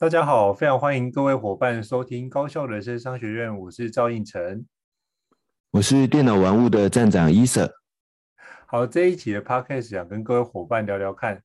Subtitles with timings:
[0.00, 4.64] 大家好，非常欢迎各位伙伴收听高校人生商学院，我是赵应成。
[5.72, 7.70] 我是电脑玩物的站长伊瑟。
[8.66, 11.42] 好，这一期的 podcast 想跟各位伙伴聊聊看，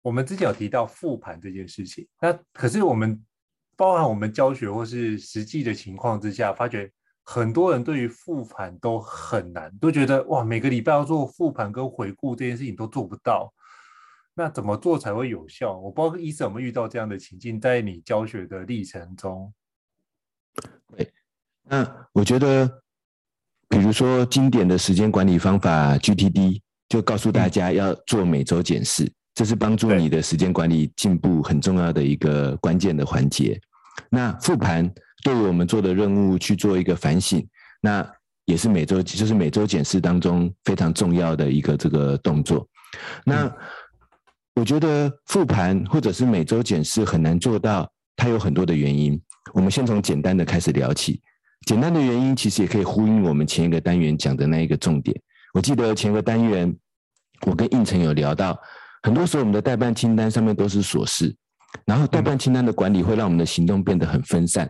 [0.00, 3.22] 我们之前有提到复盘这件事情，那可是我们
[3.76, 6.90] 包含我们教学或是实际的情况之下，发觉
[7.24, 13.52] 很多人对于复盘都很难，都觉得哇，每个礼拜要做复盘跟回顾这件事情都做不到，
[14.38, 15.76] 那怎么做才会有效？
[15.76, 19.52] 我不知道医生有没有遇到这样的情境，在你教学的历程中。
[20.96, 21.12] 对，
[21.64, 22.82] 那我觉得。
[23.70, 33.60] 比如说，经典的时间管理方法 GTD 就告诉大家要做每周检视，这是帮助你的时间管理进步很重要的一个关键的环节。
[34.08, 34.90] 那复盘
[35.22, 37.46] 对于我们做的任务去做一个反省，
[37.82, 38.10] 那
[38.46, 42.66] 也是每周就是每周检视当中非常重要的一个这个动作。
[43.22, 43.54] 那
[44.58, 49.20] 我觉得复盘或者是每周检视很难做到，它有很多的原因。
[49.54, 51.22] 我们先从简单的开始聊起。
[51.64, 55.16] 简单的原因其实也可以呼应我们前一个单元讲的那一个重点。
[55.54, 56.74] 我记得前个单元
[57.46, 58.58] 我跟应成有聊到，
[59.04, 61.32] 很多时候我们的待办清单上面都是琐事，
[61.86, 64.68] 然后待办清单的管理会让我们的行动变得很分散，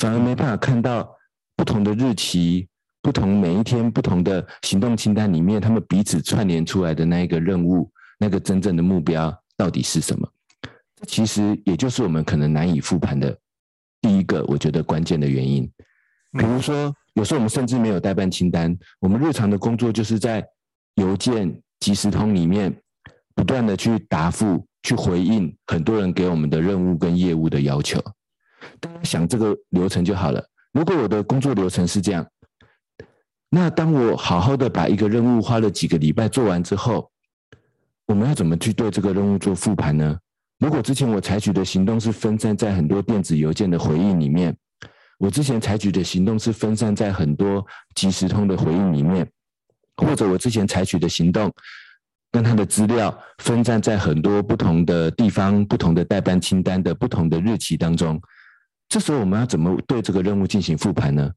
[0.00, 1.08] 反而没办法看到
[1.54, 2.66] 不同的日期、
[3.00, 7.88] 不同每一天不同的行动清单里面，他们彼此串联出来的那一个任务、
[8.22, 10.28] 那个真正的目标到底是什么？
[10.94, 13.36] 这其实也就是我们可能难以复盘的
[14.00, 15.68] 第一个，我觉得关键的原因。
[16.38, 20.46] 比如说，有时候我们甚至没有代办清单，我们日常的工作就是在
[20.94, 22.72] 邮件、即时通里面
[23.34, 28.00] 不断的去答复、去回应很多人给我们的任务跟业务的要求。
[28.78, 30.40] 大家想这个流程就好了。
[30.72, 32.24] 如果我的工作流程是这样，
[33.50, 37.10] 那当我好好的把一个任务花了几个礼拜做完之后，
[38.06, 40.18] 我们要怎么去对这个任务做复盘呢？
[40.58, 44.56] 如果之前我采取的行动是分散在很多电子邮件的回应里面。
[45.18, 47.64] 我之前采取的行动是分散在很多
[47.94, 49.24] 即时通的回应里面，
[49.96, 51.52] 或者我之前采取的行动
[52.32, 58.20] 跟他的资料分散在很多不同的地方、不同的待办清单的不同的日期当中。
[58.88, 61.30] 这时候我们要怎么对这个任务进行复盘呢？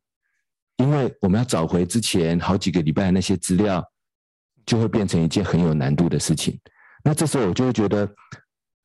[0.78, 3.88] 因为我们要找回之前好几个礼拜那些资料，
[4.66, 6.60] 就会变成一件很有难度的事情。
[7.04, 8.10] 那这时候我就会觉得，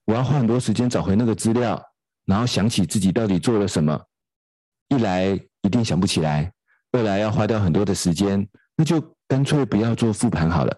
[0.05, 1.83] 我要花很多时间找回那个资料，
[2.27, 3.99] 然后想起自己到底做了什么。
[4.89, 5.27] 一来
[5.63, 6.53] 一定想不起来，
[6.91, 8.47] 二来要花掉很多的时间，
[8.77, 10.77] 那就干脆不要做复盘好了，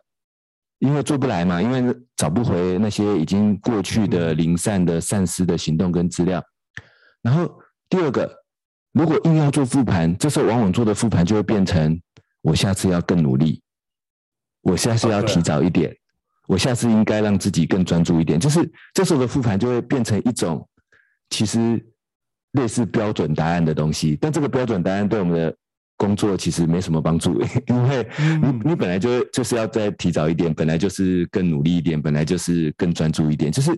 [0.80, 1.82] 因为做不来嘛，因为
[2.16, 6.42] 找不回那些已经过去的零散的散失的行动跟资料。
[7.22, 7.50] 然后
[7.88, 8.30] 第二个，
[8.92, 11.98] 如果硬要做复盘，这时候往往做的复盘就会变成
[12.42, 13.61] 我下次要更努力，
[14.62, 15.94] 我下次要提早一点，
[16.46, 20.66] 我下次应该让自己更专注一点，就是这时候的复盘就会变成一种
[21.30, 21.84] 其实。
[22.52, 25.56] 类似标准答案的东西，但这个标准答案对我们的
[25.96, 28.06] 工作其实没什么帮助， 因为
[28.42, 33.70] 你你本来就就是要再提早一点，本来就是更努力一点，本来就是更专注一点，就是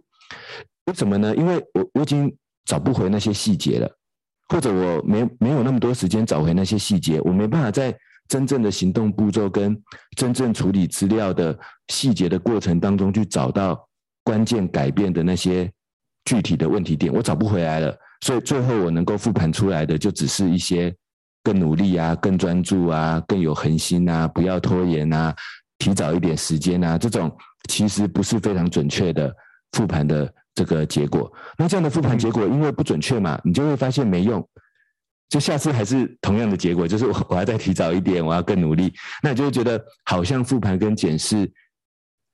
[0.87, 1.37] 为什么呢？
[1.37, 3.89] 因为我我已经找不回那些细节了，
[4.49, 7.97] 或者我没没有那么多时间找回那些细节，我没办法在
[8.29, 9.77] 真正的行动步骤跟
[10.17, 11.57] 真正处理资料的
[11.89, 13.87] 细节的过程当中去找到
[14.23, 15.71] 关键改变的那些
[16.25, 17.95] 具体的问题点，我找不回来了。
[18.23, 20.95] 所以最后我能够复盘出来的，就只是一些
[21.43, 25.35] 更努力啊、更专注啊、更有恒心啊、不要拖延啊、
[25.79, 27.31] 提早一点时间啊，这种
[27.69, 29.31] 其实不是非常准确的
[29.73, 31.31] 复盘的这个结果。
[31.59, 34.43] 那这样的复盘结果，因为不准确嘛，你就会发现没用，
[35.29, 38.93] 就下次还是同样的结果，就是我我要再提早一点，我要更努力，
[39.23, 41.51] 那你就会觉得好像复盘跟检视。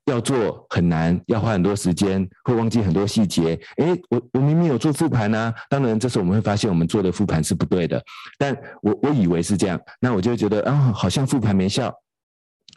[0.07, 3.55] 要做很难，要花很多时间，会忘记很多细节。
[3.77, 8.03] 诶，我我明明有做复盘啊，当然这时候我们会发现我们做的复盘是不对的。
[8.37, 11.95] 但我我以为是这样，那我就会觉得啊，好像复盘没效。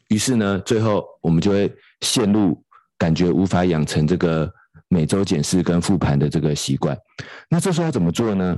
[0.09, 2.61] 于是呢，最后我们就会陷入
[2.99, 4.51] 感觉无法养成这个
[4.87, 6.95] 每周检视跟复盘的这个习惯。
[7.49, 8.55] 那这时候要怎么做呢？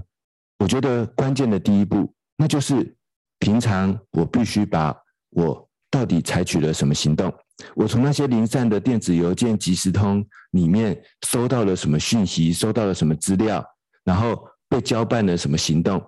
[0.57, 2.96] 我觉得关键的第一步，那就是
[3.40, 4.96] 平常我必须把
[5.31, 7.34] 我到底采取了什么行动。
[7.74, 13.66] 我从那些零散的电子邮件、即时通里面收到了什么讯息，收到了什么资料，
[14.04, 16.04] 然后被交办了什么行动？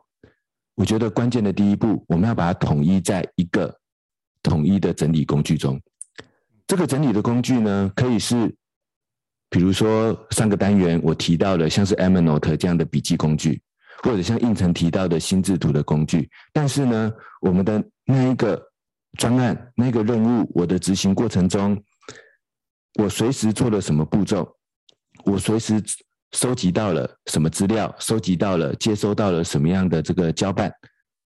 [0.76, 3.74] 我觉得关键的第一步，我们要把它统一在一个
[4.44, 5.82] 统一的整理工具中。
[6.68, 8.54] 这个整理的工具呢，可以是，
[9.50, 13.62] 比如说上个单元我提到的，像是 Evernote 这样的笔记工具，
[14.04, 16.30] 或者像胤丞提到的心智图的工具。
[16.54, 17.12] 但是呢，
[17.42, 18.62] 我们的那一个
[19.18, 21.82] 专案、那个任务，我的执行过程中，
[23.00, 24.56] 我随时做了什么步骤，
[25.26, 25.82] 我随时。
[26.34, 27.96] 收集到了什么资料？
[28.00, 30.70] 收集到了，接收到了什么样的这个交办？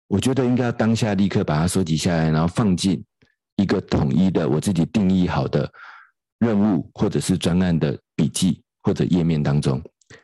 [0.07, 3.01] 我觉得应该要当下立刻把它收集下来，然后放进
[3.57, 5.71] 一个统一的我自己定义好的
[6.39, 9.79] 任务或者是专案的笔记或者页面当中。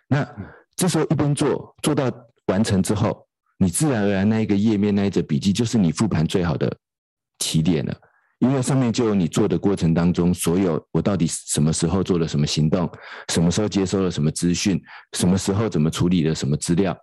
[0.08, 0.28] 那
[0.76, 2.12] 这时候一边做，做到
[2.48, 3.26] 完成之后，
[3.58, 6.76] 你自然而然那一个页面那一则笔记就是你复盘最好的
[7.40, 7.96] 起点了。
[8.40, 12.88] 因为上面就有你做的过程当中，所有我到底什么时候做了什么行动，
[13.30, 14.80] 什么时候接收了什么资讯，
[15.14, 16.96] 什么时候怎么处理了什么资料，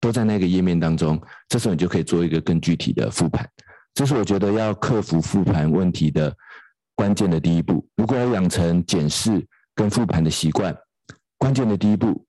[0.00, 1.20] 都在那个页面当中。
[1.46, 3.46] 这时候你就可以做一个更具体的复盘。
[3.92, 6.34] 这是我觉得要克服复盘问题的
[6.94, 7.86] 关键的第一步。
[7.96, 10.74] 如果要养成检视跟复盘的习惯，
[11.36, 12.24] 关键的第一步，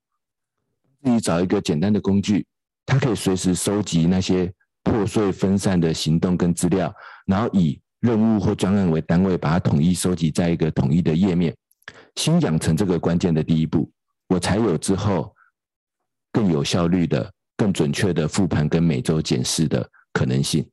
[1.03, 2.45] 自己找一个简单的工具，
[2.85, 4.51] 它可以随时收集那些
[4.83, 6.93] 破碎分散的行动跟资料，
[7.25, 11.53] 然后以任务或专案为单位，把它统一收集在一个统一的页面，
[12.15, 13.89] 先养成这个关键的第一步，
[14.27, 15.33] 我才有之后
[16.31, 20.65] 更有效率的、更准确的复盘跟每周检视的可能性。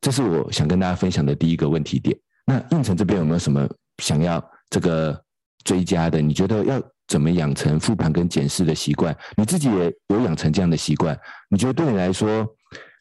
[0.00, 2.16] 这是我想跟大家分享的第一个问题点。
[2.46, 3.68] 那胤丞这边有没有什么
[4.02, 5.20] 想要这个
[5.64, 6.20] 追加的？
[6.20, 9.16] 你觉得要怎么养成复盘跟检视的习惯？
[9.36, 11.18] 你自己也有养成这样的习惯？
[11.50, 12.46] 你觉得对你来说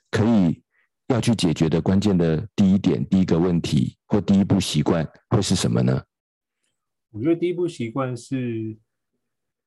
[0.09, 0.63] 可以？
[1.09, 6.04] 要去解决的关键的第一点、第一个问题或第一步习惯会是什么呢？
[7.12, 8.77] 我觉得第一步习惯是，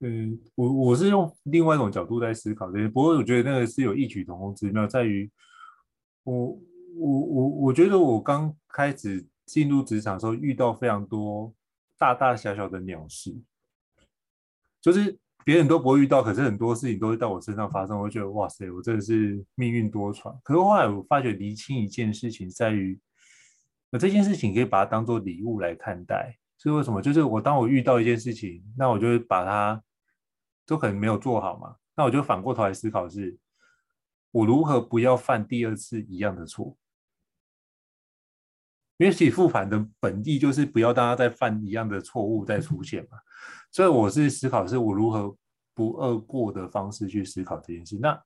[0.01, 5.31] 嗯，我我是用另外一种角度在思考这些，不过我觉得那个是有异曲同工之妙，在于
[6.25, 6.49] 我
[6.99, 11.55] 我我我觉得我刚开始进入职场的时候，遇到非常多
[11.97, 13.35] 大大小小的鸟事，
[14.81, 15.19] 就是。
[15.43, 17.99] 别人都不会遇到，可是很多事情都会在我身上发生。
[17.99, 20.39] 我觉得哇塞，我真的是命运多舛。
[20.45, 23.01] 可是后来我发觉，厘清一件事情在于，
[23.89, 26.37] 那这件事情可以把它当做礼物来看待。
[26.59, 27.01] 是为什么？
[27.01, 29.83] 就是我当我遇到一件事情，那我就会把它，
[30.67, 31.75] 都可能没有做好嘛。
[31.97, 33.37] 那我就反过头来思考是，
[34.33, 36.77] 我如何不要犯第二次一样的错。
[38.99, 43.17] 因为其实复盘的本意就是不要大家再犯一样的错误再出现嘛，
[43.71, 45.37] 所以我是思考是我如何
[45.75, 47.99] 不貳过的方式去思考这件事。
[48.01, 48.21] 那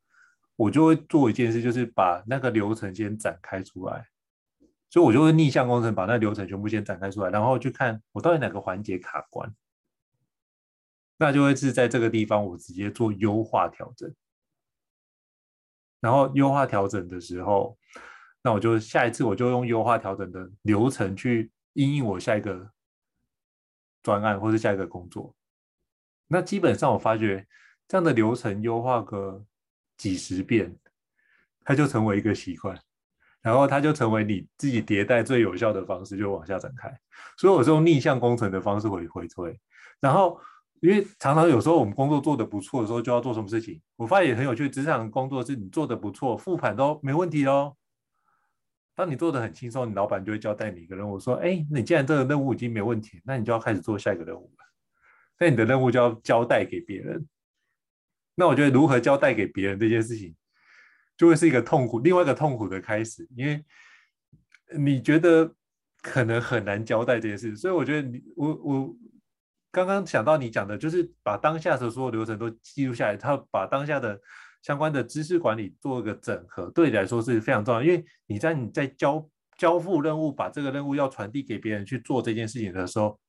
[0.56, 4.06] 我就会做一件事，就是把那个流程先展开出来，
[4.90, 9.54] 所以我就会逆向工程把那流程全部先展开出来，然后去看我到底哪个环节卡关，
[11.18, 14.14] 那就会是在这个地方我直接做优化调整，
[16.00, 17.76] 然后优化调整的时候。
[18.46, 22.70] 那我就下一次我就用优化调整的流程去应应我下一个
[24.04, 25.34] 专案或是下一个工作。
[26.28, 27.44] 那基本上我发觉
[27.88, 29.44] 这样的流程优化个
[29.96, 30.74] 几十遍，
[31.64, 32.78] 它就成为一个习惯，
[33.42, 36.88] 然后它就成为你自己迭代最有效的方式，就往下展开。
[37.36, 39.58] 所以我是用逆向工程的方式回回推。
[40.00, 40.40] 然后
[40.80, 43.80] 因为常常有时候我们工作做得不错的时候，就要做什么事情？
[43.96, 47.76] 我发现也很有趣，职场工作是你做得不错，复盘都没问题哦。
[48.96, 54.64] 当你做的很轻松，你老板就会交代你一个任务，说：“哎，你既然这个任务已经没问题，那你就要开始做下一个任务了。
[55.38, 57.26] 那你的任务就要交代给别人。
[58.36, 60.34] 那我觉得如何交代给别人这件事情，
[61.16, 63.64] 就会是一个痛苦，另外一个痛苦的开始，因为
[64.76, 65.52] 你觉得
[66.00, 67.56] 可能很难交代这件事。
[67.56, 68.96] 所以我觉得你，我我
[69.72, 74.20] 刚刚想到你讲的，就是把当下的所有流程都记录下来，他把当下的。
[74.64, 77.82] 相关的知识管理做一个整合，对你来说是非常重要。
[77.82, 79.28] 因为你在你在交
[79.58, 83.20] 交付任务，把这个任务要传递给别人去做这件事情的时候，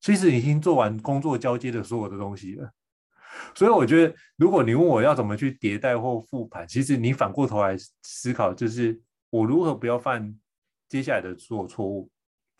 [0.00, 2.70] 其实已经做完工作交接的所有的东西了。
[3.52, 10.32] 所以我觉得，如果你问我要怎么去迭代或复盘，其实你反过头来思考，就是我如何不要犯
[10.88, 12.08] 接下来的所有错误，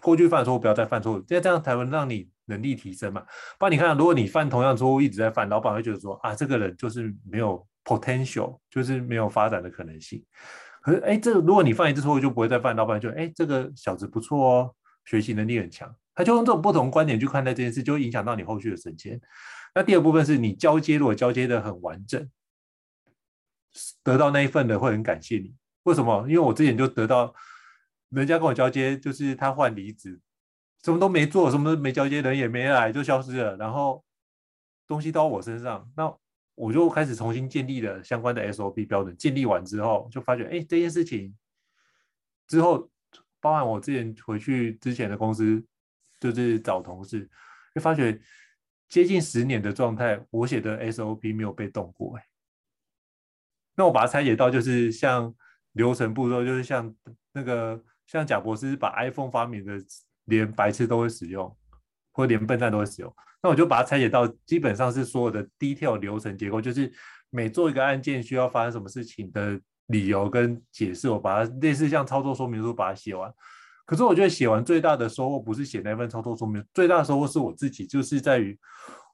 [0.02, 3.24] 过去犯错误不要再犯错误，这样这样才能让你能力提升嘛。
[3.56, 7.64] 不然你看，如果你犯同样错误一直在犯，老板会觉得说啊，这个人就是没有。
[7.86, 10.20] Potential 就是没有发展的可能性，
[10.82, 14.74] 可是哎，这如果你犯一次错误就不会再犯，老板就哎，这个小子不错哦，
[15.04, 19.20] 学习能力很强，他就用这种不同观点去看待这件事，就会影响到你后续的升迁。
[19.72, 22.28] 那第二部分是你交接，如果交接的很完整，
[24.02, 25.54] 得到那一份的会很感谢你。
[25.84, 26.26] 为什么？
[26.28, 27.32] 因为我之前就得到
[28.08, 30.20] 人家跟我交接，就是他换离职，
[30.82, 34.04] 什么都没做，什么都没交接，人也没来就消失了，然后
[34.88, 36.12] 东西到我身上，那。
[36.56, 39.16] 我就开始重新建立了相关的 SOP 标准。
[39.16, 41.32] 建立完之后，就发觉，哎，这件事情
[42.48, 42.90] 之后，
[43.40, 45.64] 包含我之前回去之前的公司，
[46.18, 47.30] 就是找同事，
[47.74, 48.18] 就发觉
[48.88, 52.16] 接近十年的状态，我写的 SOP 没有被动过。
[52.16, 52.24] 哎，
[53.74, 55.32] 那我把它拆解到，就是像
[55.72, 56.92] 流程步骤，就是像
[57.32, 59.78] 那个像贾博士把 iPhone 发明的，
[60.24, 61.54] 连白痴都会使用，
[62.12, 63.14] 或连笨蛋都会使用。
[63.46, 66.92] 那我就把它拆解到，基本上是所有的 detail 流程结构，就是
[67.30, 73.32] 每做一个案件需要发生什么事情的理由跟解释，我把它类似像操作说明书把它写完。
[73.84, 78.58] 可是我觉得写完最大的收获不是写那份操作说明，最大的收获是我自己，就是在于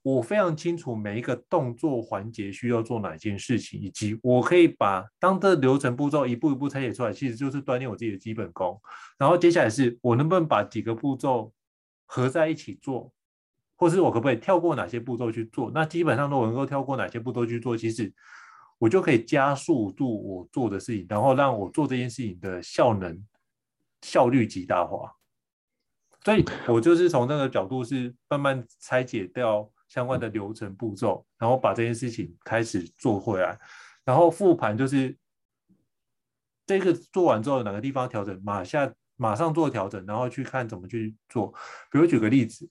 [0.03, 8.81] 我非常清楚每一个动作环节需要做哪件事情，以及我可以把当这流程步骤一步一步拆解出来，其实就是锻炼我自己的基本功。
[9.19, 11.53] 然后接下来是我能不能把几个步骤
[12.07, 13.13] 合在一起做。
[13.83, 15.69] 或是我可不可以跳过哪些步骤去做？
[15.75, 18.15] 那基本上都能够跳过哪些步骤去做，其实
[18.79, 23.21] 我就可以加速度我做的事情，然后让我做这件事情的效能
[24.03, 25.13] 效率极大化。
[26.25, 33.59] 所以我就是从这个角度是慢慢拆解掉相关的流程步骤，然后把这件事情开始做回来，
[34.05, 35.19] 然后复盘就是
[36.65, 41.53] 这个做完之后哪个地方调整，马下马上做调整，然后去看怎么去做。
[41.91, 42.71] 比如举个例子。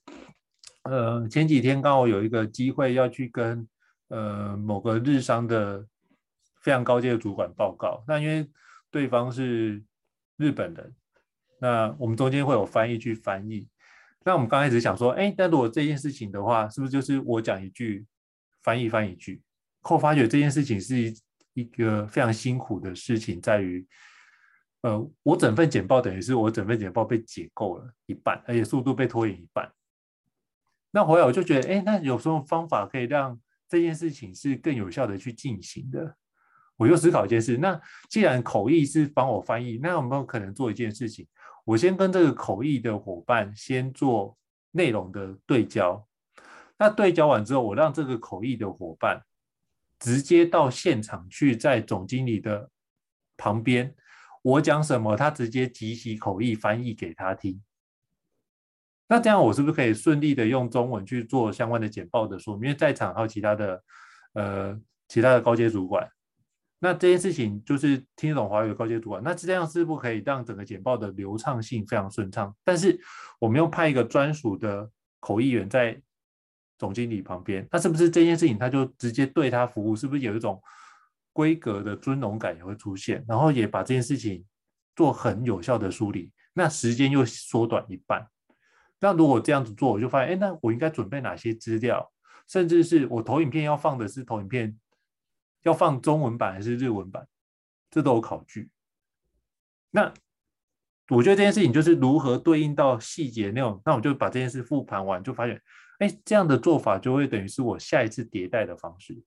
[0.84, 3.68] 呃，前几天刚好有一个机会要去跟
[4.08, 5.86] 呃某个日商的
[6.60, 8.48] 非常高阶的主管报告，那因为
[8.90, 9.82] 对方是
[10.36, 10.94] 日本人，
[11.60, 13.68] 那我们中间会有翻译去翻译。
[14.24, 18.06] 那我们刚开始想说，哎，那如果这件事情的话，是不是就是我讲一句，
[18.62, 19.42] 翻译翻译一句？
[19.80, 21.14] 后发觉这件事情是一
[21.54, 23.86] 一个非常辛苦的事情，在于，
[24.82, 29.68] 呃，我整份简报等于是我整份简报被解构了一半，而且速度被拖延一半。
[30.92, 36.16] 那后来我就觉得，哎，那有什么方法可以让这件事情是更有效的去进行的？
[36.76, 41.26] 我就思考一件事，那既然口译是帮我翻译，那有没有可能做一件事情？
[41.64, 44.36] 我先跟这个口译的伙伴先做
[44.72, 46.04] 内容的对焦，
[46.76, 49.22] 那对焦完之后，我让这个口译的伙伴
[50.00, 52.68] 直接到现场去，在总经理的
[53.36, 53.94] 旁边，
[54.42, 57.62] 我讲什么，他直接即席口译翻译给他听。
[59.12, 62.70] 那这样我是不是可以顺利的用中文去做相关的简报的说明？
[62.70, 63.84] 因为在场还有其他的
[64.32, 66.08] 呃其他的高阶主管，
[66.78, 72.56] 那这件事情就是听得懂华语的高阶主管，那这样是不可以让整个简报的流畅性非常顺畅？
[72.64, 72.98] 但是
[73.38, 74.90] 我们又派一个专属的
[75.20, 76.00] 口译员在
[76.78, 79.94] 总经理旁边，那是不是这件事情他就直接对他服务？
[79.94, 80.58] 是不是有一种
[81.34, 83.22] 规格的尊荣感也会出现？
[83.28, 84.42] 然后也把这件事情
[84.96, 88.26] 做很有效的梳理，那时间又缩短一半。
[89.02, 92.08] 那如果这样子做，我就发现，哎，那我应该准备哪些资料？
[92.46, 94.78] 甚至是我投影片要放的是投影片，
[95.64, 97.26] 要放中文版还是日文版？
[97.90, 98.70] 这都有考据。
[99.90, 100.14] 那
[101.10, 103.82] 我觉得这件事情就是如何对应到细节内容。
[103.84, 105.60] 那我就把这件事复盘完，就发现，
[105.98, 109.20] 哎，这样的做法就会等于是我下一次迭代的方式。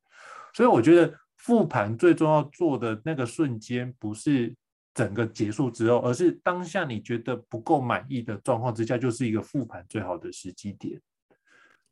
[0.53, 4.55] 所以我觉得复盘最重要做的那个瞬间，不是。
[4.95, 10.99] 整个结束之后，而是当下你觉得不够满意的状况之下，就是一个复盘最好的时机点。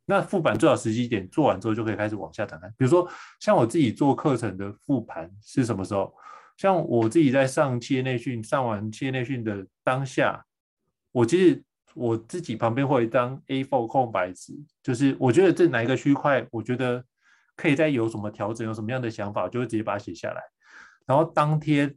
[0.06, 2.68] 那复盘最好时机点做完之后，就可以开始往下展开。
[2.70, 3.06] 比如说，
[3.42, 6.14] 像我自己做课程的复盘是什么时候？
[6.56, 10.42] 像我自己在上企业内训，上完企业内训的当下，
[11.12, 11.62] 我其实
[11.94, 17.04] 我自己旁边会有一张 A4 空白纸，就是我觉得这哪一个区块，我觉得
[17.58, 20.42] 可以再有什么调整，有什么样的想法，我就会直接把它写下来，
[21.06, 21.94] 然后当天。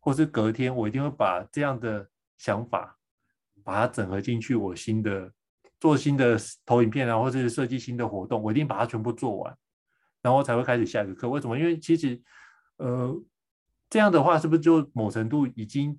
[0.00, 2.96] 或是隔天，我一定会把这样的想法，
[3.62, 4.54] 把它整合进去。
[4.56, 5.30] 我新的
[5.78, 9.56] 做新的投影片啊，或者是设计新的活动，我一定把它全部做完，
[10.22, 11.28] 然后才会开始下一个课。
[11.28, 11.58] 为什么？
[11.58, 12.20] 因为其实，
[12.78, 13.14] 呃，
[13.90, 15.98] 这样的话是不是就某程度已经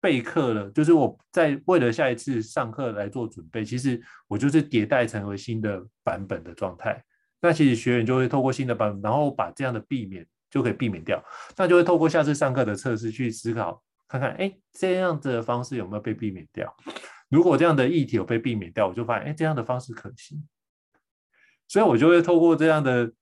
[0.00, 0.70] 备课了？
[0.70, 7.04] 就是我在为了下一次上课来做准备，其实我就是迭代成为新的版本的状态。
[7.42, 10.26] 那其实学员就会透过新的版本，然后把这样的避免。
[10.50, 11.22] 就可以避免掉，
[11.56, 16.74] 那就会透过下次上课的测试去思考，看看，哎，这样的方式有没有被避免掉？
[17.28, 20.42] 如果这样的议题有被避免掉，我就发现，哎，这样的方式可行。
[21.68, 23.12] 所以我就会透过这样的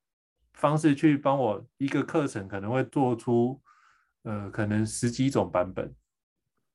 [0.55, 3.61] 方式去帮我一个课程，可能会做出，
[4.23, 5.95] 呃，可能十几种版本。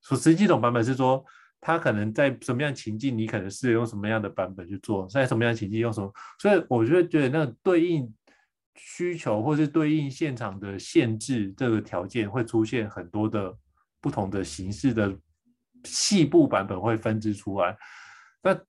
[0.03, 1.25] 说十几种版本是说，
[1.59, 8.13] 它可能在什么样情境，你可能是用什么样的版本去做，在什么样情境用什么，所以我就会觉得那个对应。
[8.75, 13.55] 需求或是对应现场的限制，这个条件会出现很多的
[14.01, 15.15] 不同的形式的
[15.83, 17.77] 细部版本会分支出来。
[18.41, 18.59] 那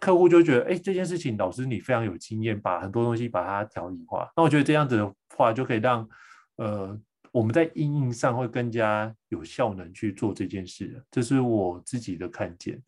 [0.00, 4.30] 客户就觉得，哎，这件事情老师你非常有经验，把很多东西把它条理化。
[4.36, 6.08] 那我觉得这样子的话，就可以让
[6.56, 6.98] 呃
[7.32, 11.02] 我们在应用上会更加有效能去做这件事。
[11.10, 12.80] 这是我自己的看见。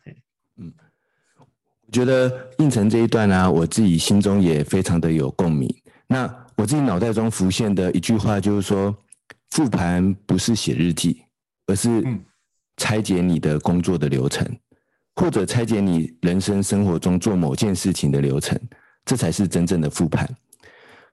[0.56, 0.72] 嗯，
[1.38, 5.68] 我觉得胤丞这一段呢、我自己心中也非常的有共鸣。
[6.12, 8.92] 那我自己脑袋中浮现的一句话就是说，
[9.50, 11.22] 复盘不是写日记，
[11.68, 12.02] 而是
[12.76, 14.44] 拆解你的工作的流程。
[15.16, 18.58] 或者拆解你人生生活中做某件事情的流程，
[19.04, 20.28] 这才是真正的复盘。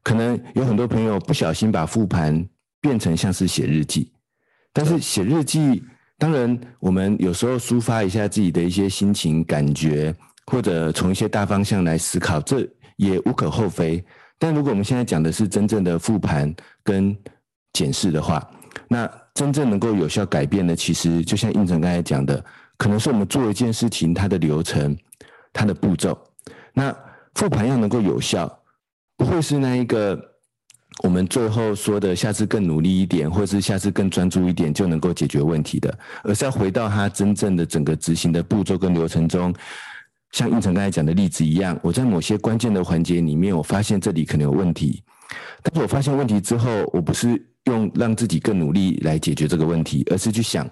[0.01, 2.47] 可能有很多朋友不小心把复盘
[2.79, 4.11] 变成像是写日记，
[4.71, 5.83] 但是写日记，
[6.17, 14.01] 当然我们有时候抒发一下自己的一些心情感觉，或者从一些大方向来思考，这也无可厚非。
[14.39, 16.53] 但如果我们现在讲的是真正的复盘
[16.83, 17.15] 跟
[17.73, 18.47] 检视的话，
[18.87, 22.43] 那真正能够有效改变的，其实就像应成刚才讲的。
[22.77, 24.95] 可能是我们做一件事情，它的流程、
[25.51, 26.15] 它的步骤。
[26.73, 26.95] 那
[27.33, 28.47] 复盘要能够有效，
[29.15, 30.19] 不会是那一个
[31.03, 39.51] 我们最后说的下次更努力一点，或是下次更专注一点就能够解决问题的，而是要回到它真正的整个执行的步骤跟流程中。
[40.31, 45.01] 像应成刚才讲的例子一样，我在某些关键的环节里面，我发现这里可能有问题，
[45.63, 50.69] 但是我发现问题之后，我不是用让自己更努力来解决这个问题，而是去想。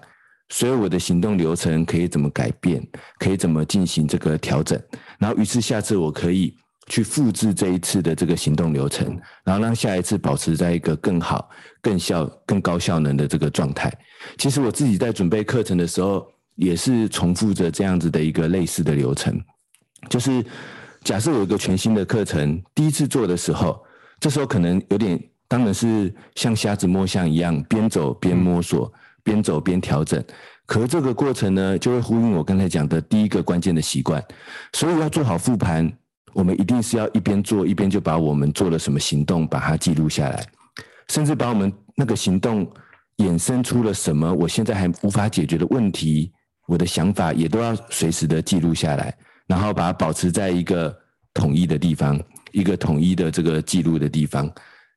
[0.50, 2.80] 所以我的行动流程可以怎么改变？
[3.18, 4.80] 可以怎么进行这个调整？
[5.18, 6.54] 然后于是下次我可以
[6.86, 11.50] 去复制这一次的这个行动流程，然后让下一次保持在一个更好、
[11.82, 13.92] 更效、更高效能的这个状态。
[14.38, 16.24] 其实我自己在准备课程的时候，
[16.56, 19.40] 也是重复着这样子的一个类似的流程。
[20.10, 20.44] 就是
[21.04, 23.80] 假设有一个全新的课程，第一次做的时候，
[24.20, 28.92] 这时候可能有点，当然是像瞎子摸象一样，边走边摸索。
[29.26, 30.24] 边走边调整，
[30.66, 34.24] 可是这个过程呢，就会呼应我刚才讲的第一个关键的习惯。
[34.72, 35.92] 所以要做好复盘，
[36.32, 40.46] 我们一定是要一边做一边就把我们做了什么行动把它记录下来，
[41.08, 42.70] 甚至把我们那个行动
[43.16, 46.32] 衍生出了什么我现在还无法解决的问题，
[46.66, 50.96] 我的想法也都要随时的记录下来，然后把它保持在一个
[51.32, 52.20] 统一的地方，
[52.52, 54.50] 一个统一的这个记录的地方。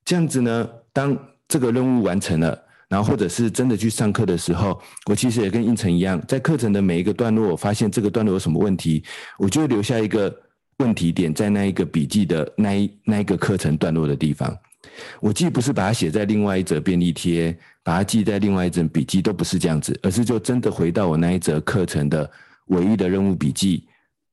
[0.03, 2.65] 这样子呢，当这个任务完成了。
[2.89, 9.03] 然后，或者是真的去上课的时候，我其实也跟胤丞一样，在课程的每一个段落，我发现这个段落有什么问题，
[9.37, 10.35] 我就会留下一个
[10.77, 14.57] 问题点，在那一个笔记的那一那一个课程段落的地方。
[15.19, 17.55] 我既不是把它写在另外一则便利贴，
[17.89, 22.29] 把它记在另外一则笔记，都不是这样子，而是就真的回到我那一则课程的
[22.67, 23.87] 唯一的任务笔记。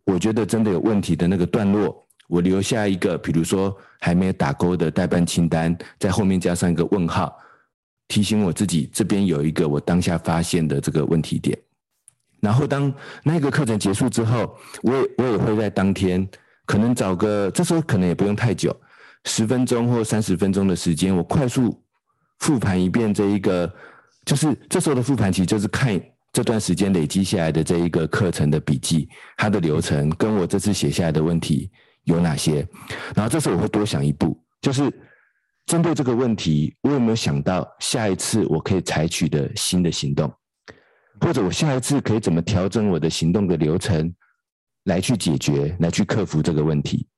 [0.05, 7.35] 我觉得真的有问题的那个段落，我留下一个，比如说还没有打勾的待办清单，在后面加上一个问号。
[8.09, 11.59] 提醒我自己，这边有一个我当下发现的这个问题点。
[12.41, 12.93] 然后当
[13.25, 16.29] 那个课程结束之后，我也我也会在当天，
[16.67, 18.79] 可能找个这时候可能也不用太久，
[19.25, 21.83] 十分钟或三十分钟的时间，我快速
[22.41, 23.73] 复盘一遍这一个，
[24.25, 26.01] 就是这时候的复盘其实就是看
[26.33, 31.71] 这段时间累积下来的这一个课程的笔记，它的流程跟我这次写下来的问题
[32.05, 32.67] 有哪些。
[33.15, 34.93] 然后这时候我会多想一步，就是。
[35.67, 40.33] 针对这个问题，我有没有想到下一次我可以采取的新的行动，
[41.21, 44.15] 或者我下一次可以怎么调整我的行动的流程，
[44.85, 47.09] 来去解决、来去克服这个问题？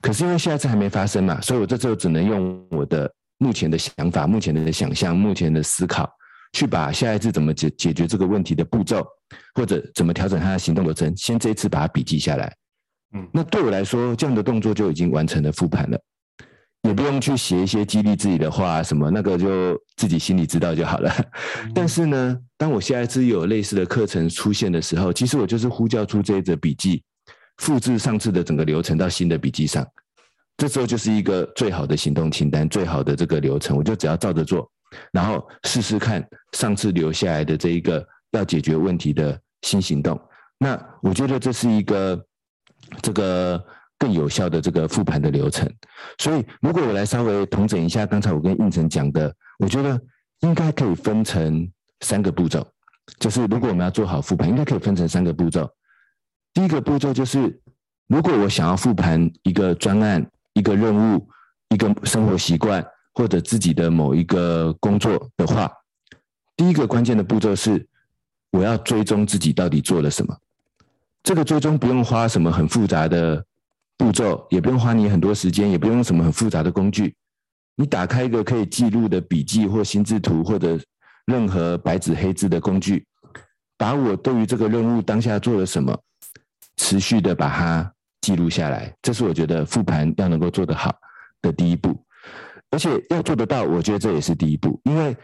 [0.00, 6.08] 可是因为下一次还没发生嘛，所以我这时候只能用我的目前的想法、目前的想象、目前的思考，
[6.52, 9.06] 去把下一次怎么解解决这个问题的步骤，
[9.54, 12.54] 或者怎么调整他的行动流程，先这一次把它笔记下来。
[13.14, 15.98] 嗯，那对我来说，这样的动作就已经完成了复盘了。
[16.82, 21.12] 也不用去写一些激励自己的话，什么那个就自己心里知道就好了。
[21.74, 27.02] 但是呢，当我下一次有类似的课程出现的时候，其实我就是呼叫出这一则笔记，
[27.56, 29.84] 复制上次的整个流程到新的笔记上。
[30.58, 34.70] 这时候就是一个最好的行动清单，最好的这个流程，我就只要照着做，
[35.10, 40.20] 然后试试看上次留下来的这一个要解决问题的新行动。
[40.58, 42.22] 那我觉得这是一个
[43.00, 43.64] 这个。
[44.00, 45.68] 更有效的这个复盘的流程，
[46.18, 50.00] 所以如果我来稍微统整一下刚才我跟胤丞讲的，我觉得
[50.42, 51.68] 应该可以分成
[52.02, 52.64] 三个步骤。
[53.18, 55.68] 就是如果我们要做好复盘，应该可以分成三个步骤。
[56.54, 57.60] 第一个步骤就是，
[58.06, 61.28] 如果我想要复盘一个专案、一个任务、
[61.70, 62.84] 一个生活习惯
[63.14, 65.70] 或者自己的某一个工作的话，
[66.56, 67.86] 第一个关键的步骤是，
[68.50, 70.36] 我要追踪自己到底做了什么。
[71.22, 73.44] 这个追踪不用花什么很复杂的。
[74.00, 77.16] 步骤也不用花你很多时间，也不用什么很复杂的工具。
[77.74, 80.78] 你打开一个可以记录的笔记或心智图，或者
[81.26, 83.04] 任何白纸黑字的工具，
[83.76, 86.00] 把我对于这个任务当下做了什么，
[86.76, 87.92] 持续的把它
[88.28, 90.94] 记录下来，这是我觉得复盘要能够做得好
[91.40, 91.98] 的第一步。
[92.70, 95.16] 而且要做得到，我觉得这也是第一步，因为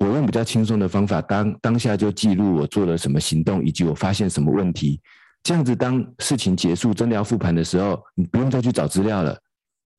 [0.00, 5.00] 我用比较轻松的方法，当当下就记录我做了什么行动，以及我发现什么问题。
[5.44, 9.38] 这样子，当事情结束，真的要复盘的时候，你不用再去找资料了。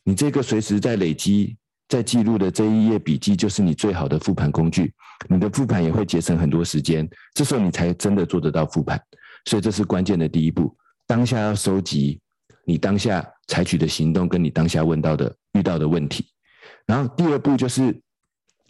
[0.03, 1.55] 你这个随时在累积、
[1.87, 4.93] 在记录的这一页笔记，就是你最好的复盘工具。
[5.29, 9.01] 你的复盘也会节省很多时间，这时候你才真的做得到复盘。
[9.45, 10.75] 所以这是关键的第一步，
[11.07, 12.20] 当下要收集
[12.65, 16.28] 你当下采取的行动，跟你当下问到的、遇到的问题。
[16.86, 18.00] 然后第二步就是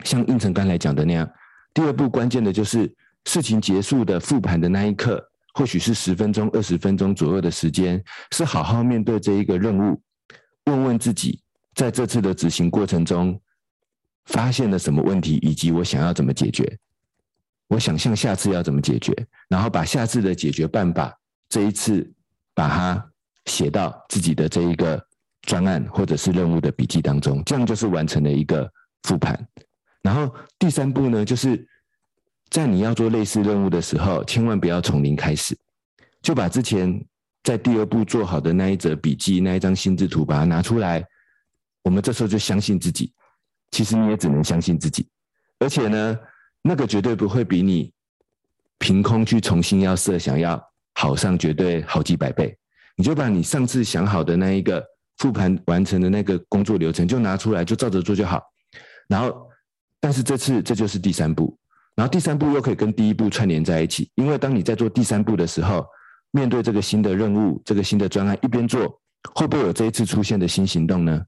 [0.03, 1.29] 像胤丞刚才讲的那样，
[1.73, 2.93] 第二步关键的就是
[3.25, 5.23] 事情结束的复盘的那一刻，
[5.53, 10.01] 或许是十分钟、二十分钟左右的时间，是好好面对这一个任务，
[10.65, 11.41] 问问自己，
[11.75, 13.39] 在这次的执行过程中
[14.25, 16.77] 发现了什么问题，以及我想要怎么解决，
[17.67, 19.13] 我想象下次要怎么解决，
[19.49, 21.17] 然后把下次的解决办法
[21.49, 22.11] 这一次
[22.53, 23.11] 把它
[23.45, 25.01] 写到自己的这一个。
[25.47, 29.35] 专案或者是任务的笔记当中，这样就是完成了一个复盘。
[30.03, 31.67] 然后第三步呢，就是
[32.51, 35.57] 在你要做类似任务的时候，千万不要从零开始，
[36.21, 37.03] 就把之前
[37.43, 41.03] 在第二步做好的那一则笔记、那一张心智图，把它拿出来。
[41.81, 43.11] 我们这时候就相信自己，
[43.71, 45.07] 其实你也只能相信自己，
[45.57, 46.19] 而且呢，
[46.61, 47.91] 那个绝对不会比你
[48.77, 52.55] 凭空去重新要设想要好上绝对好几百倍。
[52.95, 54.83] 你就把你上次想好的那一个。
[55.17, 58.41] 复盘完成的那个工作流程就拿出来，就照着做就好。
[59.07, 59.47] 然后，
[59.99, 61.55] 但是这次这就是第三步，
[61.93, 65.85] 然后第三步又可以跟第一步串联在一起，因为当你在做第三步的时候，
[66.31, 68.99] 面对这个新的任务、这个新的专案，一边做，
[69.35, 71.23] 会不会有这一次出现的新行动呢？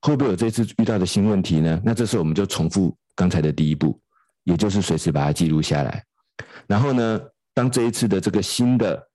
[0.00, 1.78] 会不会有这一次遇到的新问题呢？
[1.84, 4.00] 那这时候我们就重复刚才的第一步，
[4.44, 6.02] 也就是随时把它记录下来。
[6.66, 7.20] 然后呢，
[7.52, 9.06] 当这一次的这个新的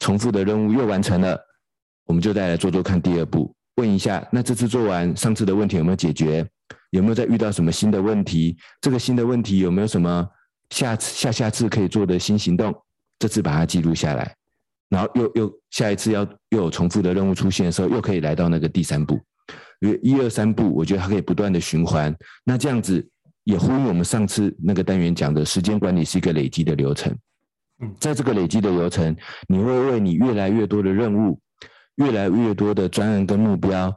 [0.00, 1.38] 重复的任务又完成了。
[2.06, 6.44] 我们就再来做做看第二步，问一下，那这次做完上次的问题有没有解决？
[6.90, 8.56] 有没有再遇到什么新的问题？
[8.80, 10.28] 这个新的问题有没有什么
[10.70, 12.74] 下次、下下次可以做的新行动？
[13.20, 14.34] 这次把它记录下来，
[14.88, 19.20] 然后又又下一次要又有重复的任务出现的时候，又可以来到那个第三步。
[19.80, 22.14] 因为一二三步，我觉得它可以不断的循环。
[22.44, 23.08] 那这样子
[23.44, 27.16] 也呼应我们上次那个单元讲的时间管理是一个累积的流程。
[27.80, 29.16] 嗯，在这个累积的流程，
[29.48, 31.40] 你会为你越来越多的任务。
[31.96, 33.94] 越来越多的专案跟目标，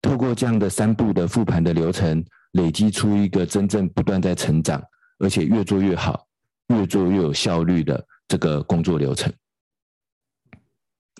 [0.00, 4.82] 透过这样的三步的复盘的流程，累积出一个真正不断在成长，
[5.18, 6.24] 而且越做越好、
[6.68, 9.30] 越做越有效率的这个工作流程。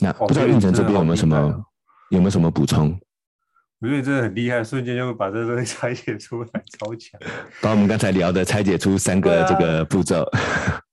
[0.01, 1.65] 那不知道运城这边有没有什么
[2.09, 2.99] 有没有什么补充？
[3.81, 7.21] 我觉得真的很厉害，瞬间就会把这个东西拆解出来，超强！
[7.61, 10.27] 把我们刚才聊的拆解出三个这个步骤。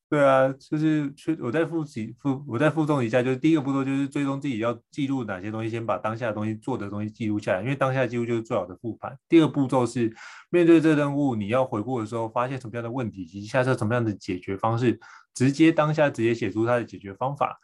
[0.10, 9.17] 对啊，就是去我再复习复我再复诵一下，就是第一个步骤就是追踪自己要记录哪些东西，先把当下的东西做的东西记录下来，因为当下记录就是最好的复盘。
[9.28, 10.15] 第二步骤是
[10.50, 14.98] 面对这任务，你要回顾的时候，发现什么样的问题，以及下次什么样的解决方式，
[15.34, 17.60] 直接当下直接写出它的解决方法，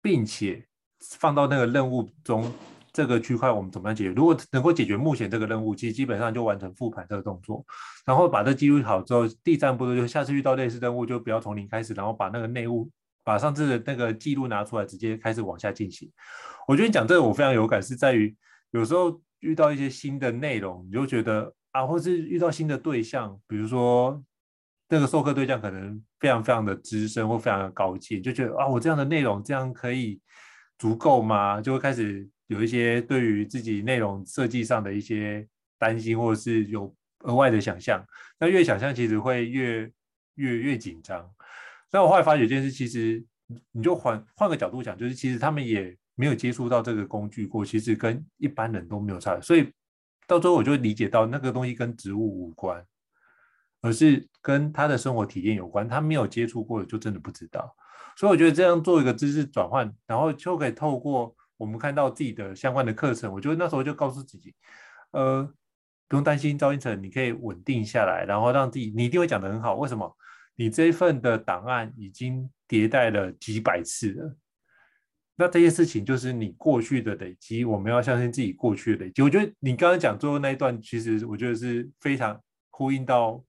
[0.00, 0.64] 并且
[1.00, 2.52] 放到那个任务中。
[2.98, 4.10] 这个区块我们怎么样解决？
[4.10, 7.64] 如果能够解决目前这个任务，其实基本上就完成复盘这个动作。
[8.04, 12.90] 然后把这记录好之后，第三步就下次遇到类似任务就不要从零开始，然后把那个内务，
[13.22, 16.10] 把上次的那个记录拿出来，直接开始往下进行。
[16.66, 18.34] 我觉得讲这个我非常有感，是在于
[18.72, 24.20] 有时候遇到一些新的内容，你就觉得啊，或是遇到新的对象，比如说
[24.88, 30.20] 那个授课对象可能非常非常的资深或非常的高级，就觉得啊，我这样的内容这样可以
[30.78, 31.60] 足够吗？
[31.60, 32.28] 就会开始。
[32.48, 35.46] 有一些对于自己内容设计上的一些
[35.78, 38.04] 担心，或者是有额外的想象，
[38.38, 39.90] 那越想象其实会越
[40.34, 41.30] 越越紧张。
[41.90, 43.22] 那我后来发觉一件事，其实
[43.70, 49.38] 你就换换个角度讲，就是其实他们也没有接触到这个工具过，其实跟一般人都没有差。
[49.42, 49.70] 所以
[50.26, 52.82] 到最后我就理解到，那个东西跟职务无关，
[53.82, 55.86] 而是跟他的生活体验有关。
[55.86, 57.76] 他没有接触过的，就真的不知道。
[58.16, 61.34] 所以我觉得这样做一个知识转换，然后就可以透过。
[61.58, 64.54] 我们看到自己的相关的课程，我觉得那时候就告诉自己，
[65.10, 65.42] 呃，
[66.06, 69.74] 不用担心，赵英成，你可以稳定下来，然后让自己，你一定会讲得很好。
[69.74, 70.16] 为什么？
[70.54, 74.36] 你这一份的档案已经迭代了几百次了，
[75.36, 77.64] 那这些事情就是你过去的累积。
[77.64, 79.20] 我们要相信自己过去的累积。
[79.22, 82.40] 我觉得你刚刚讲最后那一段，其实我觉得是非常
[82.70, 83.44] 呼应到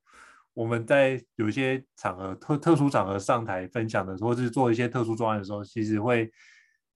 [0.54, 6.32] 我们在有一些场合特特殊场合上台分享的时候，或是做一些特殊专案的时候，其实会。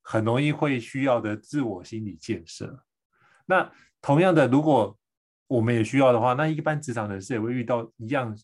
[0.03, 2.83] 很容易会需要的自我心理建设。
[3.45, 4.95] 那同样的，如果
[5.47, 8.37] 我们也需要的话，那一般职场人士也会遇到一样，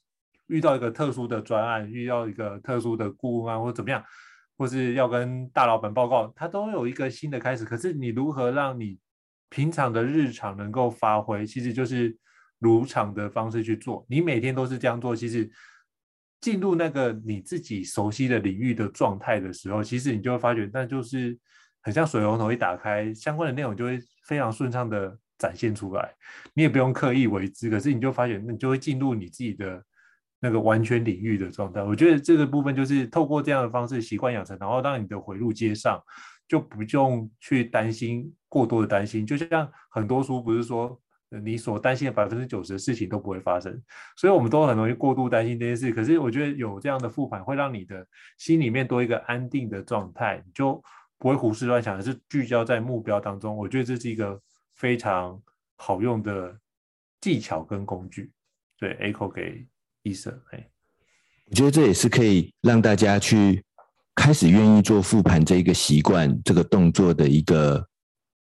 [0.48, 4.04] 遇到一个特殊的专案，遇到一个特殊的顾问案或者怎么样，
[4.58, 7.66] 或是要跟大老板报告，它都有一个新的开始。
[7.66, 9.00] 可是你如何让你
[9.50, 12.16] 平常的日常能够发挥，其实就是
[12.60, 14.06] 如常的方式去做。
[14.10, 15.50] 你每天都是这样做，其实
[16.42, 21.38] 进入那个你自己熟悉的领域的状态的时候，其实你就会发觉，那就是
[21.82, 26.14] 很像水龙头一打开，相关的内容就会非常顺畅的展现出来。
[26.54, 29.84] 你也不用刻意为之，可是你就发觉，你就会进入你自己的
[30.40, 31.84] 那个完全领域的状态。
[31.84, 36.02] 我觉得这个部分就是透过这样的方式习惯养成，然后让你的回路接上，
[36.48, 39.26] 就不用去担心过多的担心。
[39.26, 41.00] 就像很多书不是说。
[41.44, 43.80] 你所担心的百分之九十的事情都不会发生，
[44.18, 45.92] 所以我们都很容易过度担心这件事。
[45.94, 48.04] 可是我觉得有这样的复盘，会让你的
[48.40, 50.82] 心里面多一个安定的状态，你就
[51.20, 53.56] 不会胡思乱想，而是聚焦在目标当中。
[53.56, 54.42] 我觉得这是一个
[54.74, 55.40] 非常
[55.76, 56.58] 好用的
[57.22, 58.32] 技巧跟工具。
[58.80, 59.64] 对，echo 给
[60.04, 60.40] Ethan。
[60.50, 60.68] 哎，
[61.46, 63.64] 我觉得这也是可以让大家去
[64.16, 67.88] 开始愿意做复盘这一个习惯，这个动作的一个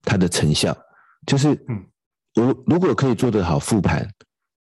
[0.02, 0.72] 它的成效，
[1.26, 1.84] 就是嗯。
[2.36, 4.06] 我如果可以做得好复盘，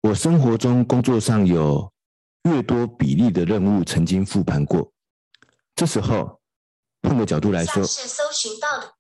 [0.03, 1.91] 我生活中工作上有
[2.45, 4.93] 越多比例的任务曾经复盘过，
[5.75, 6.39] 这时候
[7.03, 8.93] 换个角度来说，是搜寻到的。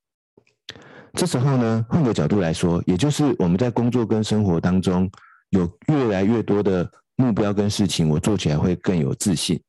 [1.12, 5.10] 这时候呢，换个角度来说，也就是我们在工作跟生活当中
[5.50, 9.62] 有越来越多的目标跟事情，我做起来会更有自信，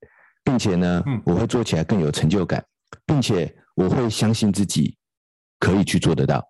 [0.45, 2.63] 并且呢，我会做起来更有成就感，
[3.05, 4.95] 并且我会相信自己
[5.59, 6.41] 可以去做得到。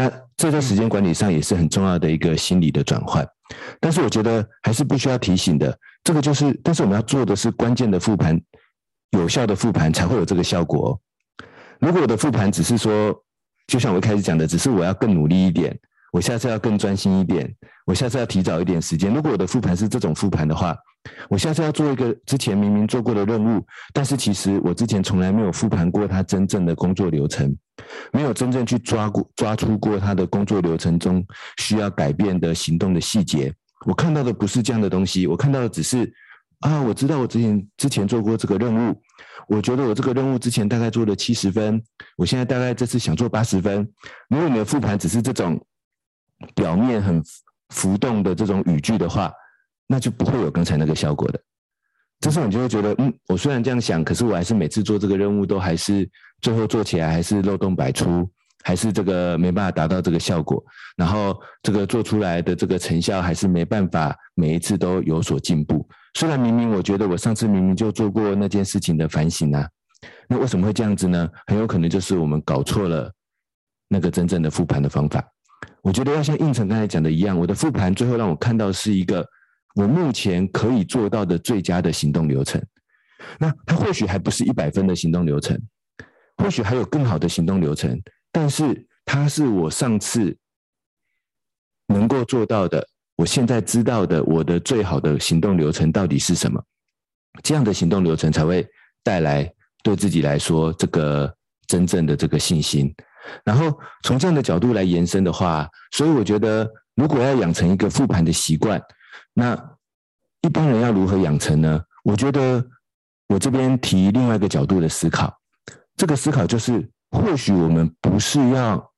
[0.00, 3.26] 那这在时间管理上也是很重要的一个心理的转换，
[3.78, 8.40] 但是我觉得还是不需要提醒的，这个就是，但是我们要做的是关键的复盘，
[9.10, 10.98] 有效的复盘才会有这个效果哦。
[11.80, 13.14] 如果我的复盘只是说，
[13.66, 15.78] 就像我一开始讲的，只是我要更努力一点。
[16.12, 17.48] 我下次要更专心一点，
[17.86, 19.12] 我下次要提早一点时间。
[19.14, 20.76] 如果我的复盘是这种复盘的话，
[21.28, 27.56] 我下次要做一个之前明明做过的任务，但是其实我之前从来没有复盘过他真正的工作流程，
[28.12, 31.24] 没有真正去抓过抓出过他的工作流程中
[31.58, 33.52] 需要改变的行动的细节。
[33.86, 36.12] 我看到的不是这样的东西，我看到的只是
[36.58, 38.94] 啊，我知道我之前之前做过这个任务，
[39.48, 41.80] 我觉得我这个任务之前大概做了七十分，
[42.18, 43.88] 我现在大概这次想做八十分。
[44.28, 45.58] 如果你的复盘只是这种。
[46.54, 47.22] 表面很
[47.70, 49.32] 浮动的这种语句的话，
[49.86, 51.40] 那就不会有刚才那个效果的。
[52.20, 56.08] 这时候你就会觉得，嗯，我虽然这样想，可是我还是每次做这个任务都还是
[56.42, 58.30] 最后做起来还是漏洞百出，
[58.62, 60.62] 还是这个没办法达到这个效果。
[60.96, 65.88] 然后这个做出来的这个成效还是没办法每一次都有所进步。
[66.14, 69.66] 虽然明明我觉得我上次明明就做过那件事情的反省啊，
[70.28, 71.26] 那为什么会这样子呢？
[71.46, 73.10] 很有可能就是我们搞错了
[73.88, 75.26] 那个真正的复盘的方法。
[75.82, 79.26] 我觉得要像胤丞刚才讲的一样，我的复盘最后让我看到是一个
[79.74, 82.62] 我目前可以做到的最佳的行动流程。
[83.38, 85.60] 那它或许还不是一百分的行动流程，
[86.38, 88.00] 或许还有更好的行动流程，
[88.32, 90.36] 但是它是我上次
[91.86, 96.62] 能够做到的，我现在知道的我的最好的行动流程到底是什么？
[97.42, 98.66] 这样的行动流程才会
[99.02, 99.50] 带来
[99.82, 101.32] 对自己来说这个
[101.66, 102.92] 真正的这个信心。
[103.44, 108.80] 然后从这样的角度来延伸的话，所以我觉得，如果要养成一个复盘的习惯，
[109.34, 109.54] 那
[110.42, 111.82] 一般人要如何养成呢？
[112.02, 112.64] 我觉得
[113.28, 115.38] 我这边提另外一个角度的思考，
[115.96, 118.92] 这个思考就是，或许我们不是要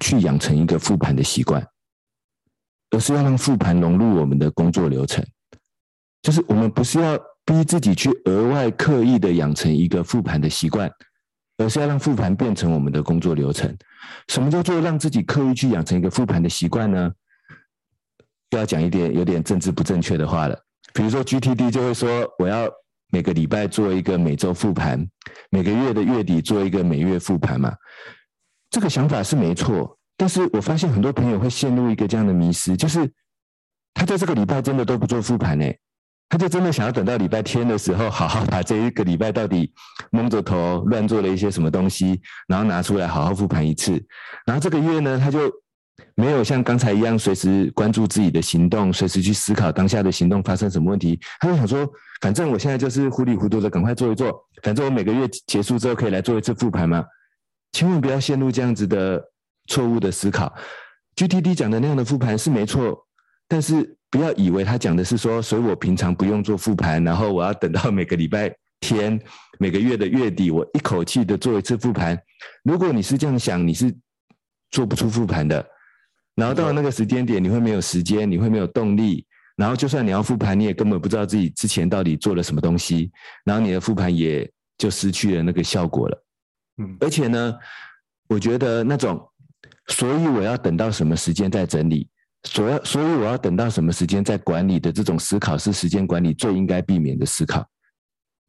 [0.00, 1.64] 去养成一个复盘的习惯，
[2.90, 5.24] 而是要让复盘融入我们的工作流程，
[6.22, 10.90] 就是我们不是要逼自己去额外刻意的养成一个复盘的习惯。
[11.60, 13.76] 而是要让复盘变成我们的工作流程。
[14.28, 17.12] 什么叫做让自己刻意去养成一个复盘的习惯呢？
[18.50, 20.58] 要讲一点有点政治不正确的话了。
[20.92, 22.68] 比如说 GTD 就会说，我要
[23.12, 25.06] 每个礼拜做一个每周复盘，
[25.50, 27.72] 每个月的月底做一个每月复盘嘛。
[28.70, 33.08] 这个想法是没错，但是我发现很多朋友会陷入一个这样的迷思，就是
[33.94, 35.64] 他在这个礼拜真的都不做复盘呢。
[36.30, 39.70] 他就真的想要等到礼拜天的时候，好好把这一个礼拜到底
[40.12, 44.02] 蒙着头乱做了一些什么东西，然后拿出来好好复盘一次。
[44.46, 45.52] 然后这个月呢，他就
[46.14, 51.18] 没有像刚才一样随时关注自己的行动，随时去思考当下的行动发生什么问题。
[51.40, 51.86] 他就想说，
[52.20, 57.04] 反正我现在就是糊里糊涂的赶快做一做，反正我每个月结束之后可以来做一次复盘嘛。
[57.72, 59.20] 千万不要陷入这样子的
[59.66, 60.54] 错误的思考。
[61.16, 63.06] GTD 讲的那样的复盘是没错，
[63.50, 63.94] 但是。
[64.12, 69.16] 不要以为他讲的是说，所以我平常不用做复盘，然后我要等到每个礼拜天、
[69.60, 72.20] 每个月的月底，我一口气的做一次复盘。
[72.64, 73.96] 如果你是这样想，你是
[74.72, 75.64] 做不出复盘的。
[76.34, 79.24] 然后到了那个时间点，你会没有时间，你会没有动力。
[79.54, 83.12] 然后就算你要复盘，你也根本不知道自己之前到底做了什么东西。
[83.44, 86.24] 然后你的复盘也就失去了那个效果了。
[86.78, 87.54] 嗯，而且呢，
[88.28, 89.24] 我觉得那种，
[89.86, 92.08] 所以我要等到什么时间再整理，
[92.44, 97.66] 所要所以我要等到什么时间再管理的这种思考，是时间管理最应该避免的思考，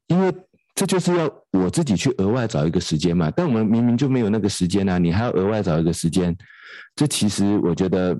[0.08, 0.34] 因为
[0.76, 3.32] 这就是要我自己去额外找一个时间嘛。
[3.32, 6.36] 但我们明明就没有那个时间啊，你还要额外找一个时间，
[6.96, 8.20] 这其实我觉得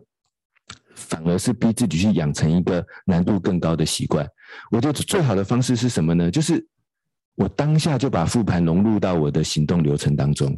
[0.96, 4.28] 反而是逼自己去养成一个难度更高的习惯。
[4.72, 6.30] 我觉得最好的方式是什么呢？
[6.32, 6.66] 就是。
[7.36, 10.56] 我当下就把复盘融入到我的行动流程当中，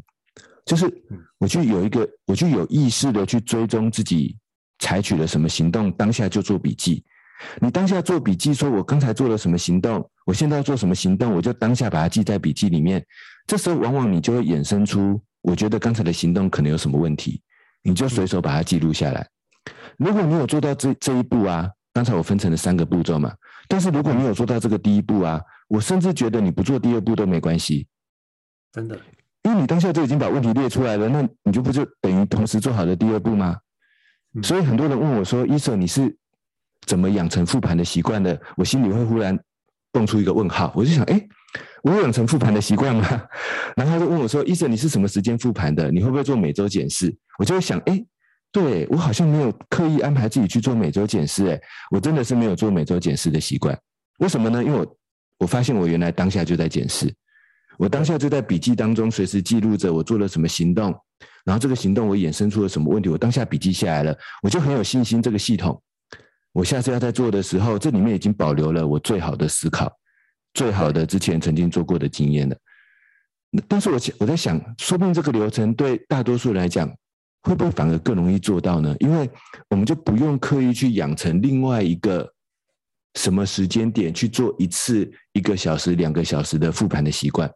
[0.65, 0.91] 就是
[1.38, 4.36] 我去有一个，我去有意识的去追踪自己
[4.79, 7.03] 采取了什么行动，当下就做笔记。
[7.59, 13.03] 你当下做笔记，说我刚才做了什么行动，我现在要做什么行动，我就当下把它记在笔记里面。
[13.45, 17.41] 这时候往往你就会衍生出，我觉得刚才的行动可能有什么问题，
[17.81, 19.27] 你就随手把它记录下来。
[19.97, 23.33] 如果你有做到这这一步啊，刚才我分成了三个步骤嘛，
[23.67, 25.41] 但是如果你有做到这个第一步啊。
[25.69, 27.88] 我甚至觉得你不做第二步都没关系，
[28.71, 28.99] 真的，
[29.41, 33.57] 因为你当下就已经把问题列出来了，那你就不就等于同时做好了第二步吗？
[34.41, 36.15] 所以很多人问我说：“医生，你是
[36.85, 39.37] 怎么养成复盘的习惯的？”我心里会忽然
[39.91, 41.21] 蹦出一个问号，我就想：哎，
[41.83, 43.07] 我有养成复盘的习惯吗？
[43.77, 45.91] 然后他就问我说：“医生，你是什么时间复盘的？
[45.91, 48.03] 你会不会做每周检视？”我就会想：哎，
[48.51, 53.77] 对，我好像没有刻意安排自己去做每周检视，哎，我真的是没有做每周检视的习惯。
[54.19, 54.63] 为什么呢？
[54.63, 54.97] 因为我。
[55.39, 57.13] 我发现我原来当下就在检视，
[57.77, 60.95] 我当下就在笔记当中随时记录着我做了什么行动，
[61.45, 65.81] 然后这个行动我衍生出了什么问题，我当下笔记下来了，我就很有信心这个系统，
[66.51, 69.91] 我下次要再做的时候，这里面已经保留了我最好的思考，
[70.53, 72.55] 最好的之前曾经做过的经验了。
[73.67, 76.88] 但是我想我在想，说不定这个流程对大多数人来讲，
[77.43, 78.95] 会不会反而更容易做到呢？
[78.99, 79.29] 因为
[79.69, 82.31] 我们就不用刻意去养成另外一个。
[83.15, 87.47] 什么时间点去做一次一个小时、两个小时的复盘的习惯，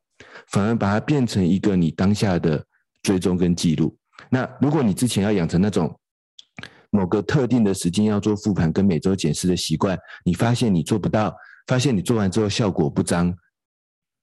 [0.51, 2.63] 反而把它变成一个你当下的
[3.03, 3.97] 追踪跟记录。
[4.29, 5.97] 那如果你之前要养成那种
[6.89, 11.35] 某个特定的时间要做复盘跟每周检视的习惯，你发现你做不到，
[11.67, 13.35] 发现你做完之后效果不彰，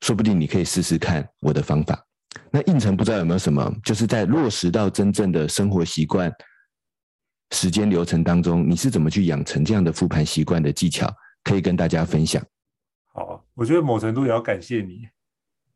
[0.01, 2.05] 说不定你可以试试看我的方法。
[2.51, 6.33] 那应成不知道有没有什么，就是在落实到真正的生活习惯
[7.53, 11.09] 时间流程当中，你是怎么去养成这样的复盘习惯的技巧？
[11.45, 12.43] 可以跟大家分享。
[13.13, 15.07] 好，我觉得某程度也要感谢你，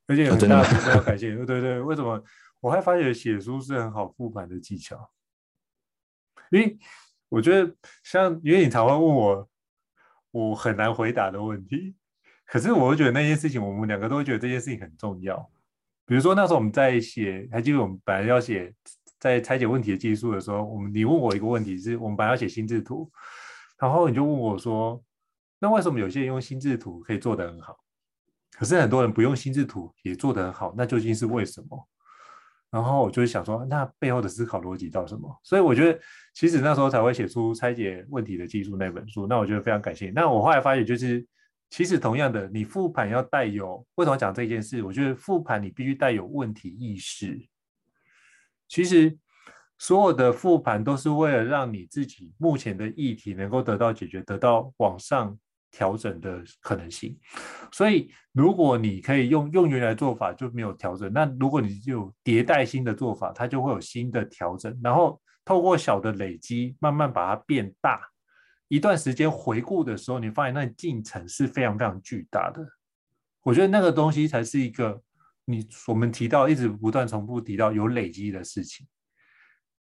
[0.07, 1.45] 而且很大程度要感谢你。
[1.45, 2.19] 对对，为什么？
[2.61, 5.11] 我还发觉写书是很好复盘的技巧。
[6.51, 6.79] 因为
[7.29, 9.49] 我觉得，像因为你常会问我，
[10.31, 11.95] 我很难回答的问题，
[12.47, 15.39] 可是我会觉得那件事情，我们两个都会觉得这件事情很重要。
[16.07, 18.75] 比如说那时候我们在写，还记得我们本来要写
[19.19, 23.11] 在拆解问题的技术的时候，我们你问我一个问题是，我们本来要写心智图，
[23.79, 25.03] 然后你就问我说。
[25.61, 27.77] 那为什么有些人用心智图可以做得很好，
[28.53, 30.73] 可是很多人不用心智图也做得很好？
[30.77, 31.89] 那究竟是为什么？
[32.71, 35.29] 然后我就想说，那背后的思考逻辑到什么？
[35.43, 36.01] 所以我觉得，
[36.35, 39.27] 其实那时候才会写出拆解问题的技术那本书。
[39.27, 40.11] 那我觉得非常感谢。
[40.11, 41.27] 那我后来发现，就是
[41.71, 44.83] 其实同样的，你复盘要带有，为什么讲这件事？
[44.83, 47.39] 我觉得复盘你必须带有问题意识。
[48.69, 49.19] 其实。
[49.81, 55.39] 所有的复盘都是为了让你自己目前的议题能够得到解决，得到往上
[55.71, 57.19] 调整的可能性。
[57.73, 64.79] 所以，如果你可以用用原来做法就没有调整，那如果你有迭代新的做法，它就会有新的调整。
[64.83, 68.01] 然后透过小的累积，慢慢把它变大。
[68.69, 72.67] 一段时间回顾的时候，你发现那进程是非常非常巨大的。
[73.43, 75.01] 我觉得那个东西才是一个
[75.47, 78.87] 你我们提到一直不断重复提到有累积的事情。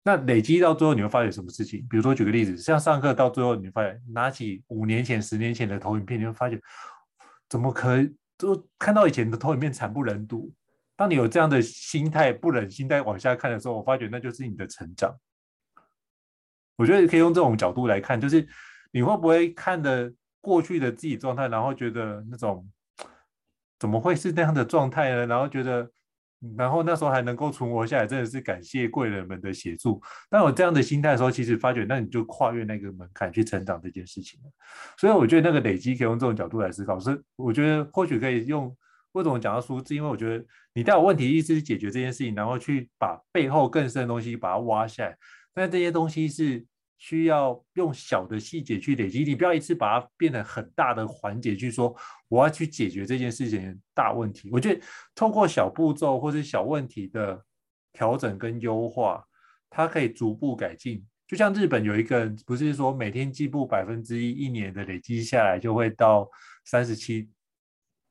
[0.07, 1.83] 那累积到最后，你会发现什么事情？
[1.89, 6.61] 比如说，举个例子，像上课到最后，你会发现拿起五年前、十年前的投影片，你会发现
[7.49, 10.53] 怎么可以就看到以前的投影片惨不忍睹。
[10.95, 15.11] 当你有这样的心态，不忍心再往下看的时候，我发觉那就是你的成长。
[16.75, 18.47] 我觉得可以用这种角度来看，就是
[18.91, 22.69] 你会不会看的过去的自己状态，然后觉得那种
[23.79, 25.25] 怎么会是那样的状态呢？
[25.25, 25.89] 然后觉得。
[26.57, 30.01] 然后那时候还能够存活下来，真的是感谢贵人们的协助。
[30.29, 34.39] 当有这样的心态的时候，其实发觉那你就跨越那个门槛去成长这件事情。
[34.97, 36.99] 所以我觉得那个累积可以用这种角度来思考。
[36.99, 38.75] 是我觉得或许可以用
[39.13, 39.95] 为什么讲到数字？
[39.95, 45.17] 因为我觉得你带有问题意识去解决这件事情，然后去把背后更深的东西把它挖下来。
[45.53, 46.65] 但这些东西是。
[46.97, 51.95] 需要用小的细节去累积，你不要一次把它变得很大的环节去说，
[52.27, 54.49] 我要去解决这件事情大问题。
[54.51, 54.81] 我觉得
[55.13, 57.43] 透过小步骤或是小问题的
[57.93, 59.23] 调整跟优化，
[59.69, 61.05] 它可以逐步改进。
[61.27, 66.29] 就像日本有一个人，不是说每天进步百分之一，一年的累积下来就会到
[66.65, 67.29] 三十七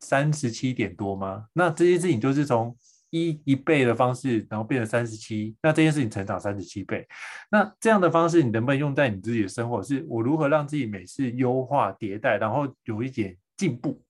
[0.01, 1.47] 三十七点多吗？
[1.53, 2.77] 那这件事情就是从
[3.17, 7.07] 一一倍的方式，然后变成三十七，那这件事情成长三十七倍。
[7.49, 9.81] 那这样的方式，你能不能用在你自己的生活？
[9.81, 14.03] 是我如何让自己每次优化迭代，然后有一点进步？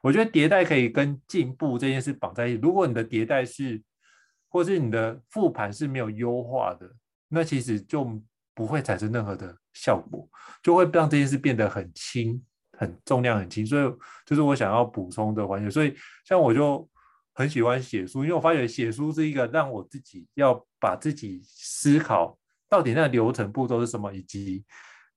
[0.00, 2.60] 我觉得迭代可以跟进步这件事绑在一起。
[2.62, 3.82] 如果你的迭代是，
[4.48, 6.88] 或是你的复盘是没有优化的，
[7.28, 8.22] 那其实就
[8.54, 10.28] 不会产生任何的效果，
[10.62, 12.40] 就会让这件事变得很轻。
[12.78, 13.82] 很重量很轻，所以
[14.26, 15.70] 就是我想要补充的环节。
[15.70, 15.94] 所以
[16.26, 16.86] 像我就
[17.36, 22.36] 很喜欢写书，因为我发觉写书是一个让我自己要把自己思考
[22.68, 24.64] 到底那个流程步骤是什么，以及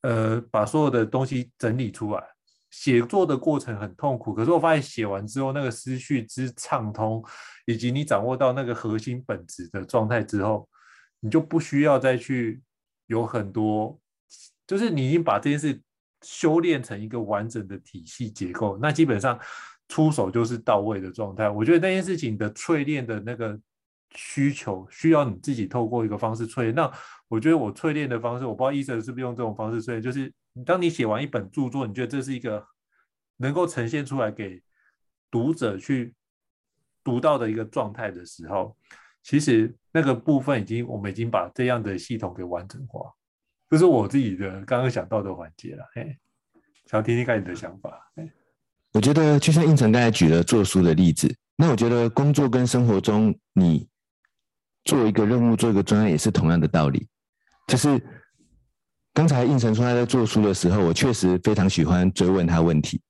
[0.02, 2.22] 呃把所有的东西整理出来。
[2.70, 7.24] 写作的过程很痛苦，可是我发现写完之后，那个思绪之畅通，
[7.66, 10.70] 以及你掌握到那个核心本质的状态之后，
[11.22, 12.62] 你就不需要再去
[13.08, 14.00] 有很多，
[14.68, 15.82] 就是你已经把这件事。
[16.22, 19.40] 修炼成一个完整的体系结构，那基本上
[19.90, 21.50] 出手就是到位的状态。
[21.50, 23.60] 我觉得那件事情的淬炼的那个
[24.12, 26.74] 需求，需要你自己透过一个方式淬炼。
[26.74, 26.90] 那
[27.28, 30.32] 我觉得我淬炼的方式，我不知道医生是不是用这种方式淬炼，就是
[30.66, 32.66] 当你写完一本著作，你觉得这是一个
[33.38, 34.62] 能够呈现出来给
[35.30, 36.14] 读者去
[37.04, 38.76] 读到的一个状态的时候，
[39.24, 43.12] 其实那个部分已经我们已经把这样的系统给完整化。
[43.70, 46.18] 这是我自己的刚刚想到的环节了，哎，
[46.86, 48.12] 想听听看你的想法。
[49.00, 53.88] 我觉得就像胤丞刚才举了做书的例子，那我觉得工作跟生活中你
[54.84, 57.08] 做一个任务、做一个专案也是同样的道理。
[57.68, 57.98] 就是
[59.14, 63.02] 刚才胤丞说他在做书的时候，我确实非常喜欢追问他问题。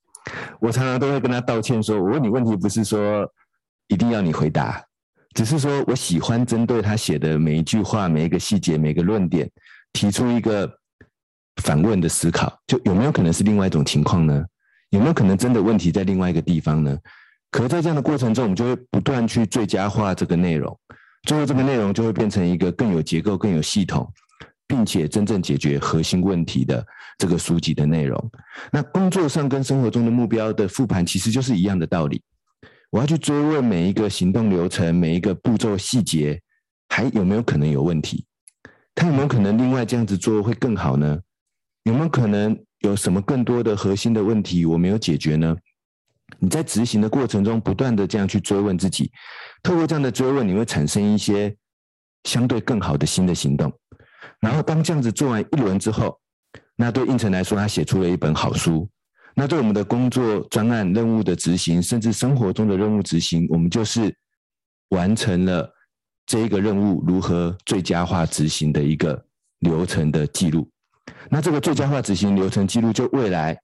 [0.60, 3.28] 我常常都会跟他道歉，说我问你问题不是说
[3.88, 4.80] 一定要你回答，
[5.34, 9.50] 只是说我喜欢针对他写的每一句话、每一个细节、每个论点。
[9.94, 10.72] 提出一个
[11.64, 14.46] 反问的思考，就有没有可能是另外一种情况呢？
[14.90, 16.98] 有没有可能真的问题在另外一个地方呢？
[17.52, 20.78] 可在这样的过程中，我们就会不断去最佳化这个内容，
[21.24, 24.08] 最后这个内容就会变成一个更有结构、更有系统，
[24.68, 26.86] 并且真正解决核心问题的
[27.18, 28.32] 这个书籍的内容。
[28.72, 32.22] 那工作上跟生活中的目标的复盘，其实就是一样的道理。
[32.92, 36.40] 我要去追问每一个行动流程、每一个步骤细节，
[36.90, 38.26] 还有没有可能有问题？
[38.94, 41.20] 他有没有可能另外这样子做会更好呢？
[41.84, 45.56] 有没有可能有什么更多的核心的问题我没有解决呢？
[46.40, 49.12] 你在执行的过程中不断的这样去追问自己，
[49.64, 51.56] 透过这样的追问，你会产生一些
[52.24, 53.72] 相对更好的新的行动。
[54.40, 56.20] 然后当这样子做完一轮之后，
[56.76, 58.88] 那对应成来说，他写出了一本好书。
[59.36, 64.16] 那对我们的工作专案任务的执行，甚至生活中的任务执行，我们就是
[64.90, 65.76] 完成了。
[66.26, 69.26] 这一个任务如何最佳化执行的一个
[69.62, 70.70] 流程的记录，
[71.30, 73.58] 那这个最佳化执行流程记录，就未来，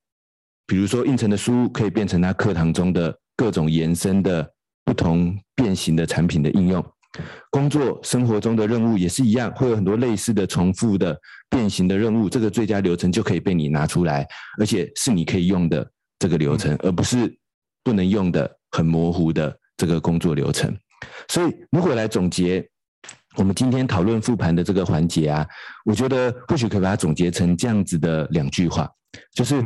[0.66, 4.48] 比如说印成的书可以变成他课堂中的各种延伸的
[4.84, 6.84] 不同变形的产品的应用，
[7.50, 11.18] 工作生活中的任务也是一样，会有很多类似的重复的
[11.50, 14.26] 变形的任务，这个最佳流程就可以被你拿出来，
[14.58, 15.88] 而且是你可以用的
[16.18, 17.36] 这个流程，而不是
[17.82, 20.76] 不能用的很模糊的这个工作流程。
[21.28, 22.66] 所以，如果来总结
[23.36, 25.46] 我们今天讨论复盘的这个环节啊，
[25.84, 28.90] 我觉得或许可以把它总结成这样子的两句话，
[29.32, 29.62] 就是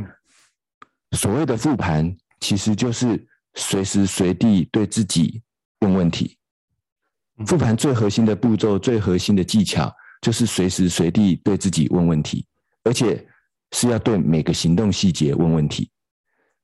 [1.12, 5.40] 所谓的复盘，其实就是随时随地对自己
[5.80, 6.36] 问问题。
[7.46, 9.90] 复盘最核心的步骤、最核心的技巧，
[10.20, 12.44] 就是随时随地对自己问问题，
[12.84, 13.24] 而且
[13.70, 15.90] 是要对每个行动细节问问题，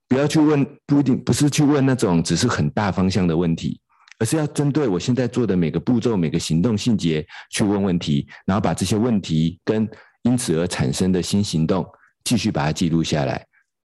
[0.09, 3.81] 不要去问，不一定不是去问那种只是很大方向的问题。
[4.19, 9.89] 而是要针对我现在做的每个步骤、每个行动细节去问问题，然后把这些问题跟
[10.23, 11.87] 因此而产生的新行动
[12.25, 13.45] 继续把它记录下来。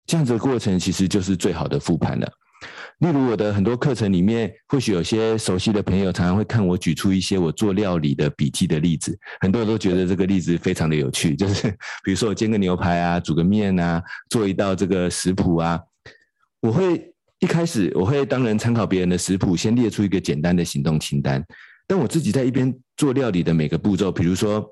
[0.06, 2.32] 这样子的过程其实就是最好的复盘了。
[2.98, 11.34] 例如我的很多课程里面，或许有些熟悉的朋友常常会看我举出一些我做料理的笔记的例子，很多人都觉得这个例子非常的有趣。
[11.36, 11.68] 就是
[12.04, 14.00] 比如说我煎个牛排啊，煮个面啊，
[14.30, 15.80] 做一道这个食谱啊，
[16.60, 17.11] 我会。
[17.42, 21.44] 一开始我会当然参考别人的食谱，先列出一个简单的行动清单。
[21.88, 24.64] 但我自己在一边做料理的每个步骤，比如说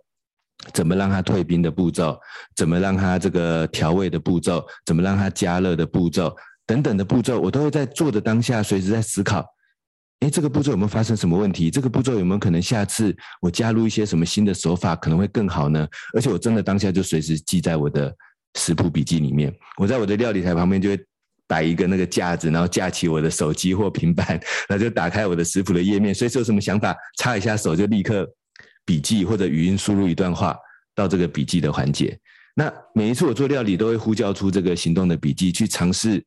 [0.72, 2.16] 怎么让它退冰的步骤，
[2.54, 6.32] 怎么让它这个调味的步骤，怎么让它加热的步骤
[6.64, 9.44] 等等的步骤，我都会在做的当下随时在思考：
[10.20, 11.72] 诶，这个步骤有没有发生什么问题？
[11.72, 13.12] 这个步骤有没有可能下次
[13.42, 15.88] 我加入一些什么新的手法可能会更好呢？
[16.14, 18.14] 而且我真的当下就随时记在我的
[18.54, 19.52] 食谱笔记里面。
[19.76, 21.04] 我在我的料理台旁边就会。
[21.50, 24.28] 摆一个那个架子，然后架起我的手机或平板，
[24.70, 26.14] 然后就打开我的食谱的页面。
[26.14, 28.24] 随时有什么想法，擦一下手就立刻
[28.84, 30.56] 笔记或者语音输入一段话
[30.94, 32.16] 到这个笔记的环节。
[32.54, 36.24] 那每一次我做料理，都会呼叫出这个行动的笔记，去尝试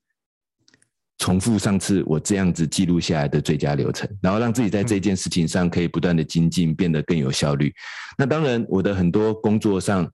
[1.20, 7.74] 重复上次我这样子记录下来的最佳流程， 然后让自己在这件事情上可以不断的精进，变得更有效率。
[8.18, 10.06] 那当然，我的很多工作上，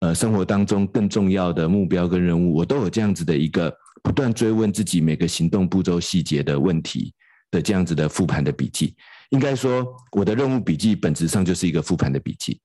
[0.00, 3.74] 呃，生活当中更重要的目标跟任务，我都有这样子的一个
[4.06, 7.12] 不断追问自己每个行动步骤细节的问题
[7.50, 8.94] 的这样子的复盘的笔记。
[9.30, 12.60] 应该说，我的任务笔记本质上就是一个复盘的笔记。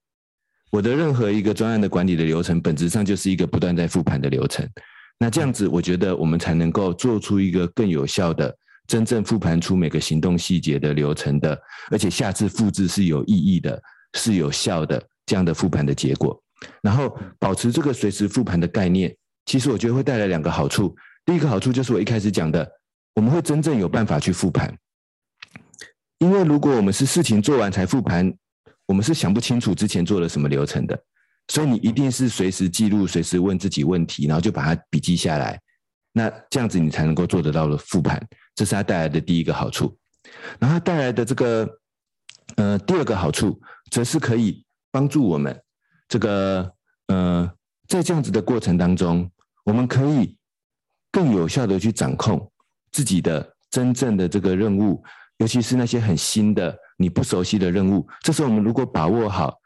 [0.70, 4.70] 我的任何一个专案的管理的流程，本质上就是一个不断在复盘的流程。
[5.18, 13.82] 那这样子，我觉得我们才能够做出一个更有效的、真正复盘出每个行动细节的流程的，而且下次复制是有意义的、
[14.14, 16.40] 是有效的这样的复盘的结果。
[16.84, 19.12] 然后保持这个随时复盘的概念，
[19.48, 20.96] 其实我觉得会带来两个好处。
[21.26, 22.70] 第一个好处就是我一开始讲的，
[23.16, 24.76] 我们会真正有办法去复盘。
[26.20, 28.32] 因为如果我们是事情做完才复盘，
[28.86, 31.00] 我们是想不清楚之前做了什么流程的，
[31.48, 35.60] 所以你一定是随时记录、随时问自己问题，然后就把它笔记下来。
[36.14, 38.22] 那这样子你才能够做得到的复盘，
[38.54, 39.98] 这是它带来的第一个好处。
[40.60, 41.68] 然后它带来的这个
[42.58, 43.60] 呃第二个好处，
[43.90, 45.60] 则是可以帮助我们
[46.08, 46.72] 这个
[47.08, 47.52] 呃
[47.88, 49.32] 在这样子的过程当中，
[49.64, 50.38] 我们可以
[51.12, 52.52] 更有效的去掌控
[52.92, 55.04] 自己的真正的这个任务，
[55.38, 56.78] 尤其是那些很新的。
[56.98, 59.58] 你不熟悉的任务，这时候我们如果把握好，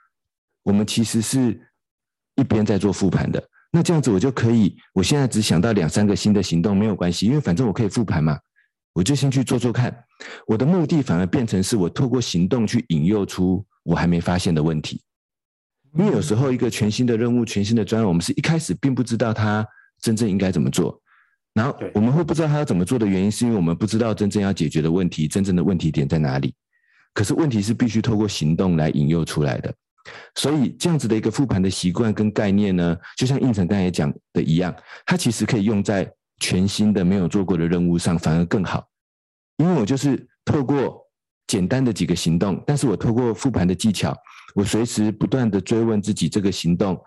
[0.63, 1.59] 我们其实是
[2.35, 3.45] 一边在做复盘的。
[3.71, 8.39] 那这样子我就可以，我现在只想到两三个新的行动没有关系，因为反正我可以复盘嘛，
[8.93, 9.93] 我就先去做做看。
[10.47, 15.01] 我的目的反而变成是我透过行动去引诱出我还没发现的问题。
[15.97, 19.67] 因为有时候一个全新的任务、全新的专案，我们是一开始并不知道它
[19.99, 20.97] 真正应该怎么做，
[21.55, 26.53] 然后我们会不知道他要怎么做的原因，是因为我们不知道真正要解决的问题，真正的问题点在哪里。
[27.13, 29.73] 可是问题是必须透过行动来引诱出来的，
[30.35, 34.75] 所以这样子的一个复盘的习惯跟概念呢，就像应成刚才也讲的一样，
[35.05, 38.85] 它其实可以用在全新的没有做过的任务上，反而更好。
[39.55, 41.01] 因为我就是透过
[41.47, 44.13] 简单的几个行动，但是我透过复盘的技巧，
[44.55, 47.01] 我随时不断的追问自己这个行动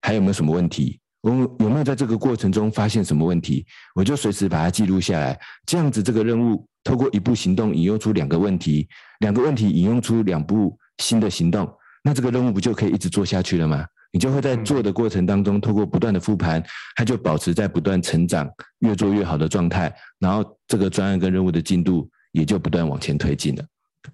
[0.00, 3.64] 还有没有什么问题，我有没有在这个过程中发现什么问题，
[3.94, 6.66] 我就随时把它记录下来，这样子这个任务。
[6.84, 8.88] 透过一步行动引用出两个问题，
[9.20, 13.86] 两个问题引用出两步新的行动，那这个任务不就可以一直做下去了吗？
[14.10, 16.60] 你就会在做的过程当中，透过不断的复盘，
[16.96, 18.50] 它就保持在不断成长、
[18.80, 23.64] 越做越好的状态，然后这个专案跟任务的进度也就不断往前推进了。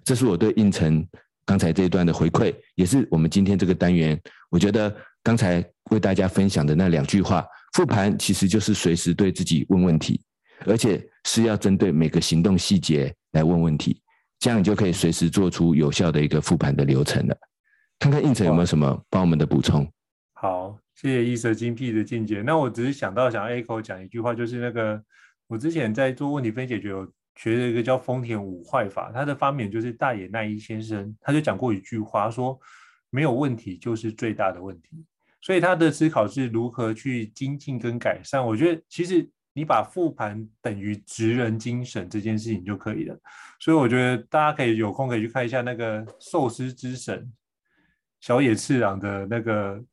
[0.03, 1.03] 这是我对应成
[1.47, 10.21] 刚才这一段的回馈，也是我们今天这个单元，我觉得刚才为大家分享的那两句话，复盘其实就是随时对自己问问题。
[10.65, 14.01] 而且是要针对每个行动细节来问问题，
[14.39, 17.37] 这样你就可以随时做出有效的一个复盘的流程了。
[17.97, 19.89] 看看应成有没有什么帮我们的补充？
[20.33, 22.41] 好，谢谢医生精辟的见解。
[22.45, 25.01] 那我只是想到想 echo 讲一句话，就是那个
[25.47, 32.59] 我之前在做问题分解决，有学了一个叫丰田五坏法，他的发明就是大野奈一先生，他就讲过一句话，说
[33.09, 35.05] 没有问题就是最大的问题。
[35.41, 38.45] 所以他的思考是如何去精进跟改善。
[38.45, 39.29] 我觉得其实。
[39.51, 43.19] 你把复盘等于职人精神这件事情就可以了，
[43.59, 47.29] 所以我觉得大家可以有空可以去看一下那个寿司之神
[48.21, 49.83] 小野次郎的那个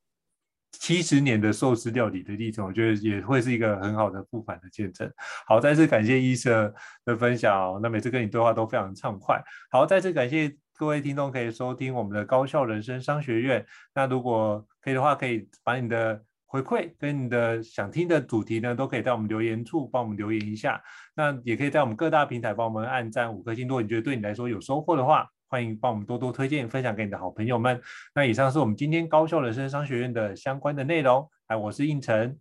[0.73, 5.11] 七十年的寿司料理的历程，我觉得也会是一个很好的复盘的见证。
[5.49, 6.73] 好，再次感谢医生
[7.05, 9.43] 的分享，那每次跟你对话都非常畅快。
[9.71, 13.65] 好，再次感谢各位听众可以收听我们的高校人生商学院。
[13.95, 16.23] 那如果可以的话，可以把你的。
[16.49, 20.81] 回馈跟你的想听的主题呢，都可以在我们留言处帮我们留言一下。
[21.15, 23.67] 那也可以在我们各大平台帮我们按赞五颗星。
[23.67, 27.79] 如果你觉得对你来说有收获的话，欢迎帮我们多多推荐分享给你的好朋友们。
[28.15, 31.29] 那以上是我们今天高校人生商学院的相关的内容。
[31.49, 32.39] 哎，我是胤丞，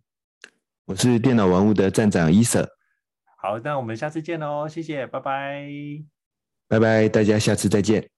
[0.86, 2.66] 我是电脑玩物的站长伊舍。
[3.42, 5.68] 好，那我们下次见喽，谢谢，拜拜，
[6.68, 8.15] 拜拜，大家下次再见。